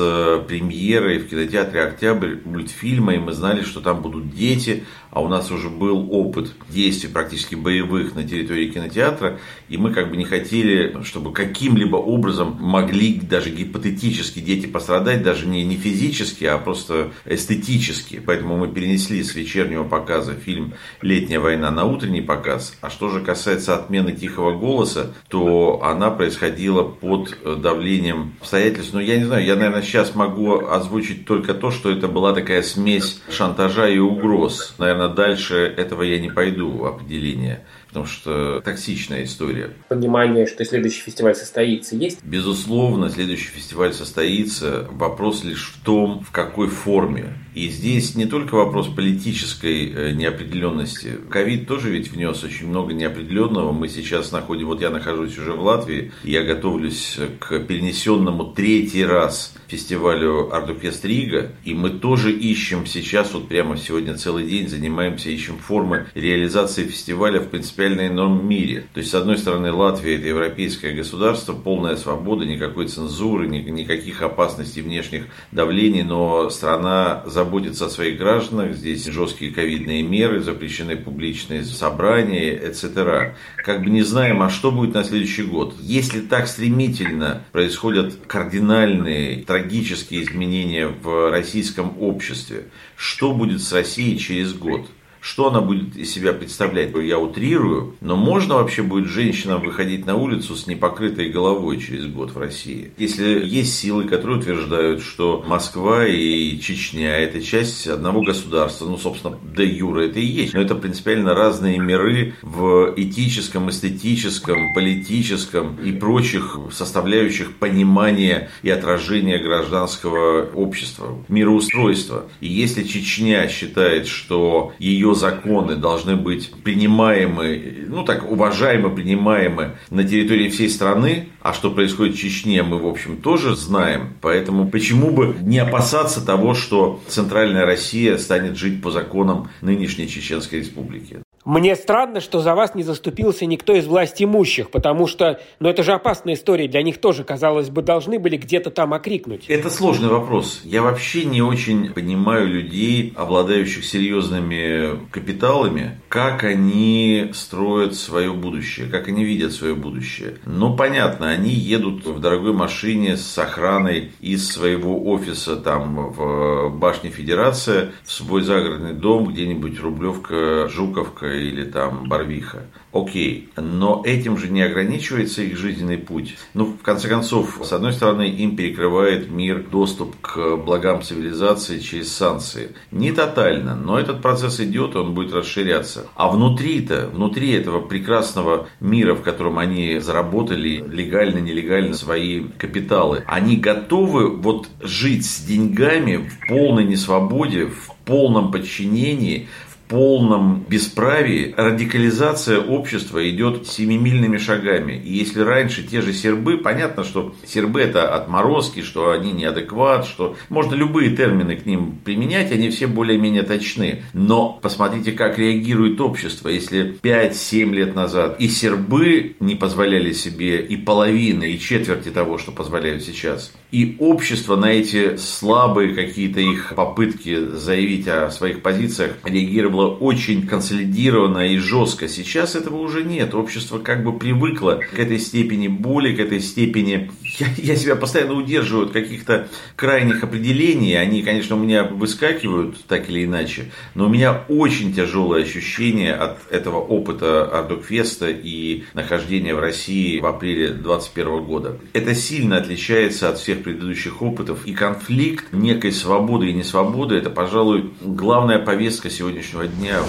премьерой 0.48 1.20
в 1.20 1.30
кинотеатре 1.30 1.84
«Октябрь» 1.84 2.38
мультфильма, 2.44 3.14
и 3.14 3.20
мы 3.20 3.34
знали, 3.34 3.62
что 3.62 3.82
там 3.82 4.02
будут 4.02 4.34
дети, 4.34 4.84
а 5.12 5.22
у 5.22 5.28
нас 5.28 5.52
уже 5.52 5.70
был 5.70 6.08
опыт 6.12 6.54
действий 6.70 7.10
практически 7.10 7.54
боевых 7.54 8.16
на 8.16 8.24
территории 8.24 8.72
кинотеатра, 8.72 9.40
и 9.70 9.78
мы 9.78 9.94
как 9.94 10.10
бы 10.10 10.18
не 10.18 10.24
хотели, 10.24 11.04
чтобы 11.04 11.34
каким-либо 11.34 11.98
образом 11.98 12.58
могли 12.60 13.20
даже 13.20 13.52
гипотетически 13.52 14.40
дети 14.40 14.68
пострадать, 14.68 15.22
даже 15.22 15.46
не, 15.46 15.64
не 15.66 15.76
физически, 15.76 16.46
а 16.46 16.58
просто 16.58 17.12
эстетически. 17.26 18.22
Поэтому 18.26 18.58
мы 18.58 18.70
перенесли 18.70 19.22
с 19.22 19.36
вечернего 19.36 19.84
показа 19.84 20.34
фильм 20.34 20.74
«Летняя 21.02 21.40
война» 21.40 21.70
на 21.72 21.84
утренний 21.84 22.22
показ. 22.22 22.76
А 22.82 22.90
что 22.90 23.10
же 23.10 23.20
касается 23.20 23.76
отмены 23.76 24.14
«Тихого 24.14 24.58
голоса», 24.58 25.14
то 25.28 25.84
она 25.92 26.12
происходила 26.12 26.84
под 26.84 27.38
давлением 27.62 28.34
обстоятельств. 28.40 28.94
Но 28.94 29.00
я 29.00 29.18
не 29.18 29.26
знаю, 29.26 29.46
я, 29.46 29.56
наверное, 29.56 29.82
сейчас 29.82 30.16
могу 30.16 30.66
озвучить 30.66 31.26
только 31.26 31.54
то, 31.54 31.72
что 31.72 31.92
это 31.92 32.08
была 32.08 32.34
такая 32.34 32.62
смесь 32.62 33.22
шантажа 33.30 33.88
и 33.88 34.00
угроз. 34.00 34.76
Наверное, 34.78 35.10
дальше 35.10 35.74
этого 35.78 36.04
я 36.04 36.20
не 36.20 36.30
пойду, 36.30 36.86
определение 36.86 37.66
потому 37.92 38.06
что 38.06 38.62
токсичная 38.62 39.26
история. 39.26 39.72
Понимание, 39.90 40.48
что 40.48 40.64
следующий 40.64 41.02
фестиваль 41.02 41.36
состоится, 41.36 41.96
есть? 41.96 42.24
Безусловно, 42.24 43.10
следующий 43.10 43.50
фестиваль 43.50 43.94
состоится. 43.94 44.88
Вопрос 44.92 45.44
лишь 45.44 45.74
в 45.74 45.84
том, 45.84 46.24
в 46.24 46.32
какой 46.32 46.70
форме. 46.70 47.34
И 47.54 47.68
здесь 47.68 48.16
не 48.16 48.26
только 48.26 48.56
вопрос 48.56 48.88
политической 48.88 49.92
э, 49.92 50.12
неопределенности. 50.12 51.18
Ковид 51.30 51.68
тоже 51.68 51.90
ведь 51.90 52.10
внес 52.10 52.42
очень 52.46 52.68
много 52.68 52.94
неопределенного. 52.94 53.74
Мы 53.74 53.90
сейчас 53.90 54.32
находим, 54.32 54.68
вот 54.68 54.82
я 54.82 54.90
нахожусь 54.90 55.38
уже 55.38 55.52
в 55.52 55.62
Латвии, 55.62 56.14
я 56.24 56.44
готовлюсь 56.44 57.20
к 57.40 57.60
перенесенному 57.60 58.46
третий 58.54 59.04
раз 59.04 59.54
фестивалю 59.72 60.54
Ардуквест 60.54 61.06
Рига, 61.06 61.54
и 61.64 61.74
мы 61.74 61.92
тоже 61.92 62.34
ищем 62.34 62.86
сейчас, 62.86 63.34
вот 63.34 63.48
прямо 63.48 63.78
сегодня 63.78 64.18
целый 64.18 64.46
день 64.46 64.68
занимаемся, 64.68 65.30
ищем 65.30 65.58
формы 65.58 66.08
реализации 66.14 66.84
фестиваля 66.84 67.40
в 67.40 67.48
принципиально 67.48 68.08
ином 68.08 68.46
мире. 68.46 68.88
То 68.94 69.00
есть, 69.00 69.12
с 69.12 69.16
одной 69.16 69.38
стороны, 69.38 69.72
Латвия– 69.72 70.16
это 70.18 70.28
европейское 70.28 70.94
государство, 70.94 71.54
полная 71.54 71.96
свобода, 71.96 72.46
никакой 72.46 72.88
цензуры, 72.88 73.48
никаких 73.48 74.22
опасностей 74.22 74.82
внешних 74.82 75.28
давлений, 75.54 76.04
но 76.04 76.50
страна 76.50 77.24
заботится 77.26 77.86
о 77.86 77.90
своих 77.90 78.18
гражданах, 78.18 78.76
здесь 78.76 79.06
жесткие 79.06 79.54
ковидные 79.54 80.04
меры, 80.04 80.42
запрещены 80.42 80.98
публичные 80.98 81.64
собрания, 81.64 82.54
etc. 82.58 83.36
Как 83.64 83.84
бы 83.84 83.90
не 83.90 84.02
знаем, 84.02 84.42
а 84.42 84.50
что 84.50 84.72
будет 84.72 84.96
на 84.96 85.06
следующий 85.06 85.44
год. 85.44 85.76
Если 85.80 86.20
так 86.20 86.48
стремительно 86.48 87.44
происходят 87.54 88.16
кардинальные 88.28 89.44
трагические 89.62 90.24
изменения 90.24 90.88
в 90.88 91.30
российском 91.30 92.02
обществе. 92.02 92.66
Что 92.96 93.34
будет 93.34 93.62
с 93.62 93.72
Россией 93.72 94.18
через 94.18 94.54
год? 94.54 94.88
Что 95.22 95.50
она 95.50 95.62
будет 95.62 95.96
из 95.96 96.12
себя 96.12 96.34
представлять? 96.34 96.96
Я 96.96 97.20
утрирую, 97.20 97.96
но 98.02 98.16
можно 98.16 98.56
вообще 98.56 98.82
будет 98.82 99.08
женщинам 99.08 99.62
выходить 99.62 100.08
на 100.08 100.16
улицу 100.16 100.56
с 100.56 100.66
непокрытой 100.66 101.30
головой 101.30 101.80
через 101.80 102.08
год 102.08 102.32
в 102.32 102.40
России? 102.40 102.92
Если 102.98 103.46
есть 103.46 103.78
силы, 103.78 104.06
которые 104.06 104.40
утверждают, 104.40 105.04
что 105.04 105.46
Москва 105.48 106.08
и 106.08 106.60
Чечня– 106.60 107.16
это 107.18 107.40
часть 107.42 107.86
одного 107.86 108.24
государства, 108.24 108.88
ну, 108.88 108.98
собственно, 108.98 109.38
де 109.56 109.66
юра 109.66 110.02
это 110.02 110.20
и 110.20 110.26
есть, 110.26 110.56
но 110.56 110.62
это 110.62 110.74
принципиально 110.74 111.36
разные 111.36 111.78
миры 111.78 112.34
в 112.42 112.94
этическом, 112.98 113.70
эстетическом, 113.70 114.74
политическом 114.74 115.76
и 115.76 115.92
прочих 115.92 116.58
составляющих 116.72 117.58
понимания 117.58 118.50
и 118.64 118.72
отражения 118.72 119.38
гражданского 119.38 120.50
общества, 120.56 121.24
мироустройства. 121.28 122.26
И 122.40 122.48
если 122.48 122.82
Чечня 122.82 123.48
считает, 123.48 124.08
что 124.08 124.74
ее 124.80 125.11
законы 125.14 125.76
должны 125.76 126.16
быть 126.16 126.52
принимаемы, 126.64 127.86
ну 127.88 128.04
так, 128.04 128.30
уважаемо 128.30 128.90
принимаемы 128.90 129.78
на 129.90 130.04
территории 130.04 130.50
всей 130.50 130.70
страны, 130.70 131.30
а 131.42 131.54
что 131.54 131.72
происходит 131.72 132.16
в 132.16 132.20
Чечне, 132.20 132.64
мы, 132.64 132.78
в 132.78 132.88
общем, 132.88 133.18
тоже 133.18 133.56
знаем. 133.56 134.14
Поэтому 134.22 134.70
почему 134.70 135.12
бы 135.12 135.36
не 135.42 135.60
опасаться 135.60 136.26
того, 136.26 136.54
что 136.54 137.02
Центральная 137.08 137.66
Россия 137.66 138.18
станет 138.18 138.58
жить 138.58 138.82
по 138.82 138.92
законам 138.92 139.50
нынешней 139.62 140.08
Чеченской 140.08 140.60
Республики? 140.60 141.22
Мне 141.46 141.76
странно, 141.76 142.22
что 142.22 142.40
за 142.40 142.54
вас 142.54 142.76
не 142.76 142.84
заступился 142.84 143.46
никто 143.46 143.74
из 143.74 143.88
власть 143.88 144.22
имущих, 144.22 144.70
потому 144.70 145.08
что, 145.08 145.40
ну 145.60 145.70
это 145.70 145.84
же 145.84 145.94
опасная 145.94 146.36
история, 146.36 146.68
для 146.68 146.84
них 146.84 147.00
тоже, 147.00 147.24
казалось 147.24 147.70
бы, 147.70 147.82
должны 147.82 148.20
были 148.20 148.38
где-то 148.38 148.70
там 148.70 148.94
окрикнуть. 148.94 149.46
Это 149.48 149.70
сложный 149.70 150.10
вопрос. 150.10 150.62
Я 150.64 150.84
вообще 150.84 151.26
не 151.26 151.42
очень 151.42 151.94
понимаю 151.94 152.48
людей, 152.48 153.14
обладающих 153.16 153.84
серьезными 153.84 155.08
капиталами, 155.10 156.00
как 156.10 156.44
они 156.44 157.32
строят 157.34 157.96
свое 157.96 158.32
будущее, 158.34 158.88
как 158.88 159.08
они 159.08 159.24
видят 159.24 159.52
свое 159.54 159.74
будущее. 159.74 160.38
Ну, 160.46 160.76
понятно, 160.76 161.30
они 161.30 161.50
едут 161.50 162.06
в 162.06 162.20
дорогой 162.20 162.54
машине 162.54 163.18
с 163.18 163.38
охраной 163.38 164.12
из 164.22 164.52
своего 164.52 165.10
офиса 165.12 165.56
там 165.56 166.12
в 166.12 166.70
башне 166.78 167.10
Федерация 167.10 167.92
в 168.04 168.12
свой 168.12 168.44
загородный 168.44 168.94
дом 168.94 169.28
где-нибудь 169.28 169.80
Рублевка, 169.80 170.70
Жуковка 170.70 171.31
или 171.36 171.64
там 171.64 172.08
Барвиха. 172.08 172.64
Окей, 172.94 173.50
но 173.56 174.02
этим 174.06 174.38
же 174.38 174.50
не 174.50 174.62
ограничивается 174.62 175.42
их 175.42 175.58
жизненный 175.58 175.98
путь. 175.98 176.36
Ну, 176.54 176.66
в 176.66 176.84
конце 176.84 177.08
концов, 177.08 177.60
с 177.64 177.72
одной 177.72 177.94
стороны, 177.94 178.30
им 178.30 178.58
перекрывает 178.58 179.30
мир 179.32 179.64
доступ 179.64 180.20
к 180.20 180.58
благам 180.58 181.02
цивилизации 181.02 181.80
через 181.80 182.12
санкции. 182.12 182.72
Не 182.92 183.14
тотально, 183.14 183.76
но 183.76 183.98
этот 183.98 184.22
процесс 184.22 184.60
идет, 184.60 184.96
и 184.96 184.98
он 184.98 185.14
будет 185.14 185.34
расширяться. 185.34 186.08
А 186.16 186.30
внутри-то, 186.30 187.10
внутри 187.14 187.52
этого 187.52 187.80
прекрасного 187.80 188.68
мира, 188.82 189.16
в 189.16 189.22
котором 189.22 189.58
они 189.58 190.00
заработали 190.00 190.84
легально, 190.86 191.40
нелегально 191.40 191.94
свои 191.94 192.44
капиталы, 192.58 193.24
они 193.26 193.56
готовы 193.56 194.36
вот 194.36 194.68
жить 194.82 195.26
с 195.26 195.42
деньгами 195.42 196.18
в 196.18 196.48
полной 196.48 196.84
несвободе, 196.84 197.68
в 197.68 197.96
полном 198.04 198.52
подчинении, 198.52 199.48
полном 199.92 200.64
бесправии 200.70 201.54
радикализация 201.58 202.62
общества 202.62 203.30
идет 203.30 203.68
семимильными 203.68 204.38
шагами. 204.38 204.94
И 204.94 205.14
если 205.14 205.42
раньше 205.42 205.84
те 205.84 206.02
же 206.02 206.14
сербы, 206.14 206.58
понятно, 206.58 207.04
что 207.04 207.36
сербы 207.46 207.82
это 207.82 208.16
отморозки, 208.16 208.82
что 208.84 209.12
они 209.12 209.34
неадекват, 209.34 210.06
что 210.06 210.38
можно 210.48 210.76
любые 210.76 211.14
термины 211.14 211.58
к 211.58 211.66
ним 211.66 212.00
применять, 212.06 212.54
они 212.54 212.70
все 212.70 212.88
более-менее 212.88 213.44
точны. 213.44 214.04
Но 214.14 214.58
посмотрите, 214.62 215.12
как 215.12 215.38
реагирует 215.38 216.00
общество. 216.00 216.48
Если 216.48 216.96
5-7 217.04 217.74
лет 217.74 217.94
назад 217.94 218.38
и 218.40 218.48
сербы 218.48 219.36
не 219.42 219.56
позволяли 219.56 220.14
себе 220.14 220.62
и 220.62 220.78
половины, 220.78 221.52
и 221.52 221.60
четверти 221.60 222.10
того, 222.10 222.38
что 222.38 222.54
позволяют 222.54 223.04
сейчас, 223.04 223.52
и 223.72 223.98
общество 224.00 224.56
на 224.56 224.72
эти 224.72 225.18
слабые 225.18 225.94
какие-то 225.94 226.40
их 226.40 226.74
попытки 226.76 227.46
заявить 227.56 228.08
о 228.08 228.30
своих 228.30 228.62
позициях 228.62 229.18
реагировало 229.26 229.81
было 229.82 229.96
очень 229.96 230.46
консолидировано 230.46 231.48
и 231.48 231.58
жестко. 231.58 232.08
Сейчас 232.08 232.56
этого 232.56 232.78
уже 232.78 233.04
нет. 233.04 233.34
Общество 233.34 233.80
как 233.80 234.04
бы 234.04 234.18
привыкло 234.18 234.80
к 234.94 235.00
этой 235.00 235.20
степени 235.20 235.68
боли, 235.68 236.16
к 236.16 236.20
этой 236.20 236.40
степени... 236.40 237.12
Я, 237.40 237.48
я 237.58 237.76
себя 237.76 237.96
постоянно 237.96 238.34
удерживаю 238.34 238.88
от 238.88 238.94
каких-то 238.94 239.48
крайних 239.76 240.24
определений. 240.24 240.96
Они, 240.96 241.24
конечно, 241.24 241.56
у 241.56 241.60
меня 241.60 241.84
выскакивают 241.84 242.84
так 242.86 243.10
или 243.10 243.26
иначе. 243.26 243.72
Но 243.96 244.06
у 244.06 244.10
меня 244.10 244.44
очень 244.50 244.94
тяжелое 244.94 245.44
ощущение 245.44 246.14
от 246.14 246.40
этого 246.52 246.78
опыта 246.78 247.46
Ардокфеста 247.46 248.30
и 248.30 248.84
нахождения 248.94 249.56
в 249.56 249.60
России 249.60 250.20
в 250.20 250.26
апреле 250.26 250.70
2021 250.70 251.44
года. 251.44 251.78
Это 251.94 252.14
сильно 252.16 252.58
отличается 252.58 253.30
от 253.30 253.38
всех 253.38 253.64
предыдущих 253.64 254.22
опытов. 254.22 254.66
И 254.66 254.74
конфликт 254.74 255.46
некой 255.54 255.92
свободы 255.92 256.50
и 256.50 256.54
несвободы– 256.54 257.16
это, 257.18 257.30
пожалуй, 257.30 257.94
главная 258.02 258.60
повестка 258.60 259.10
сегодняшнего 259.10 259.68
дня. 259.68 260.00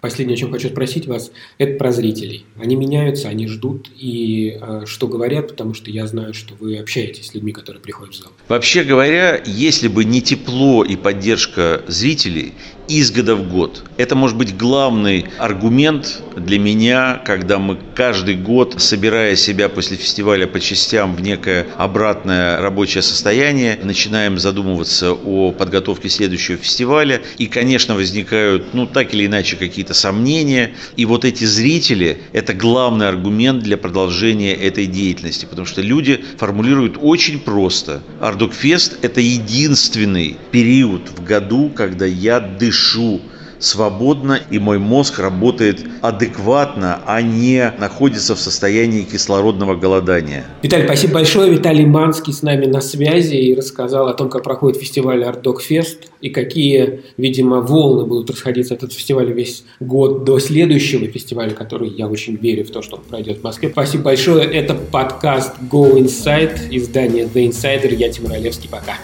Последнее, 0.00 0.34
о 0.34 0.38
чем 0.38 0.52
хочу 0.52 0.68
спросить 0.68 1.06
вас, 1.06 1.30
это 1.58 1.78
про 1.78 1.92
зрителей. 1.92 2.44
Они 2.58 2.76
меняются, 2.76 3.28
они 3.28 3.46
ждут 3.46 3.90
и 3.96 4.58
э, 4.60 4.82
что 4.86 5.08
говорят, 5.08 5.48
потому 5.48 5.74
что 5.74 5.90
я 5.90 6.06
знаю, 6.06 6.32
что 6.32 6.54
вы 6.58 6.78
общаетесь 6.78 7.28
с 7.28 7.34
людьми, 7.34 7.52
которые 7.52 7.82
приходят 7.82 8.14
в 8.14 8.18
зал. 8.18 8.32
Вообще 8.48 8.82
говоря, 8.82 9.40
если 9.44 9.88
бы 9.88 10.04
не 10.04 10.22
тепло 10.22 10.84
и 10.84 10.96
поддержка 10.96 11.82
зрителей, 11.86 12.54
из 12.90 13.12
года 13.12 13.36
в 13.36 13.48
год. 13.48 13.84
Это 13.98 14.16
может 14.16 14.36
быть 14.36 14.56
главный 14.56 15.26
аргумент 15.38 16.22
для 16.36 16.58
меня, 16.58 17.22
когда 17.24 17.60
мы 17.60 17.78
каждый 17.94 18.34
год, 18.34 18.74
собирая 18.78 19.36
себя 19.36 19.68
после 19.68 19.96
фестиваля 19.96 20.48
по 20.48 20.58
частям 20.58 21.14
в 21.14 21.22
некое 21.22 21.68
обратное 21.76 22.60
рабочее 22.60 23.02
состояние, 23.02 23.78
начинаем 23.80 24.40
задумываться 24.40 25.12
о 25.12 25.52
подготовке 25.52 26.08
следующего 26.08 26.58
фестиваля. 26.58 27.22
И, 27.38 27.46
конечно, 27.46 27.94
возникают, 27.94 28.74
ну, 28.74 28.86
так 28.86 29.14
или 29.14 29.26
иначе, 29.26 29.54
какие-то 29.54 29.94
сомнения. 29.94 30.72
И 30.96 31.04
вот 31.04 31.24
эти 31.24 31.44
зрители– 31.44 32.22
это 32.32 32.54
главный 32.54 33.08
аргумент 33.08 33.62
для 33.62 33.76
продолжения 33.76 34.54
этой 34.54 34.86
деятельности, 34.86 35.46
потому 35.46 35.66
что 35.66 35.80
люди 35.80 36.24
формулируют 36.38 36.96
очень 37.00 37.38
просто. 37.38 38.02
Ардукфест– 38.20 38.98
это 39.02 39.20
единственный 39.20 40.36
период 40.50 41.02
в 41.16 41.22
году, 41.22 41.70
когда 41.72 42.06
я 42.06 42.40
дышу 42.40 42.79
дышу 42.80 43.20
свободно, 43.58 44.40
и 44.50 44.58
мой 44.58 44.78
мозг 44.78 45.18
работает 45.18 45.84
адекватно, 46.00 47.00
а 47.06 47.20
не 47.20 47.74
находится 47.78 48.34
в 48.34 48.40
состоянии 48.40 49.02
кислородного 49.02 49.74
голодания. 49.76 50.46
Виталий, 50.62 50.86
спасибо 50.86 51.12
большое. 51.14 51.50
Виталий 51.50 51.84
Манский 51.84 52.32
с 52.32 52.40
нами 52.40 52.64
на 52.64 52.80
связи 52.80 53.34
и 53.34 53.54
рассказал 53.54 54.08
о 54.08 54.14
том, 54.14 54.30
как 54.30 54.44
проходит 54.44 54.80
фестиваль 54.80 55.22
Art 55.24 55.42
Dog 55.42 55.58
Fest 55.70 56.06
и 56.22 56.30
какие, 56.30 57.02
видимо, 57.18 57.60
волны 57.60 58.06
будут 58.06 58.30
расходиться 58.30 58.72
этот 58.72 58.94
фестиваль 58.94 59.30
весь 59.30 59.64
год 59.78 60.24
до 60.24 60.38
следующего 60.38 61.06
фестиваля, 61.06 61.50
который 61.50 61.90
я 61.90 62.08
очень 62.08 62.36
верю 62.36 62.64
в 62.64 62.70
то, 62.70 62.80
что 62.80 62.96
он 62.96 63.02
пройдет 63.02 63.40
в 63.40 63.44
Москве. 63.44 63.68
Спасибо 63.68 64.04
большое. 64.04 64.44
Это 64.44 64.72
подкаст 64.72 65.52
Go 65.70 65.98
Inside, 65.98 66.68
издание 66.70 67.24
The 67.24 67.46
Insider. 67.46 67.94
Я 67.94 68.08
Тимур 68.08 68.32
Олевский. 68.32 68.70
Пока. 68.70 68.94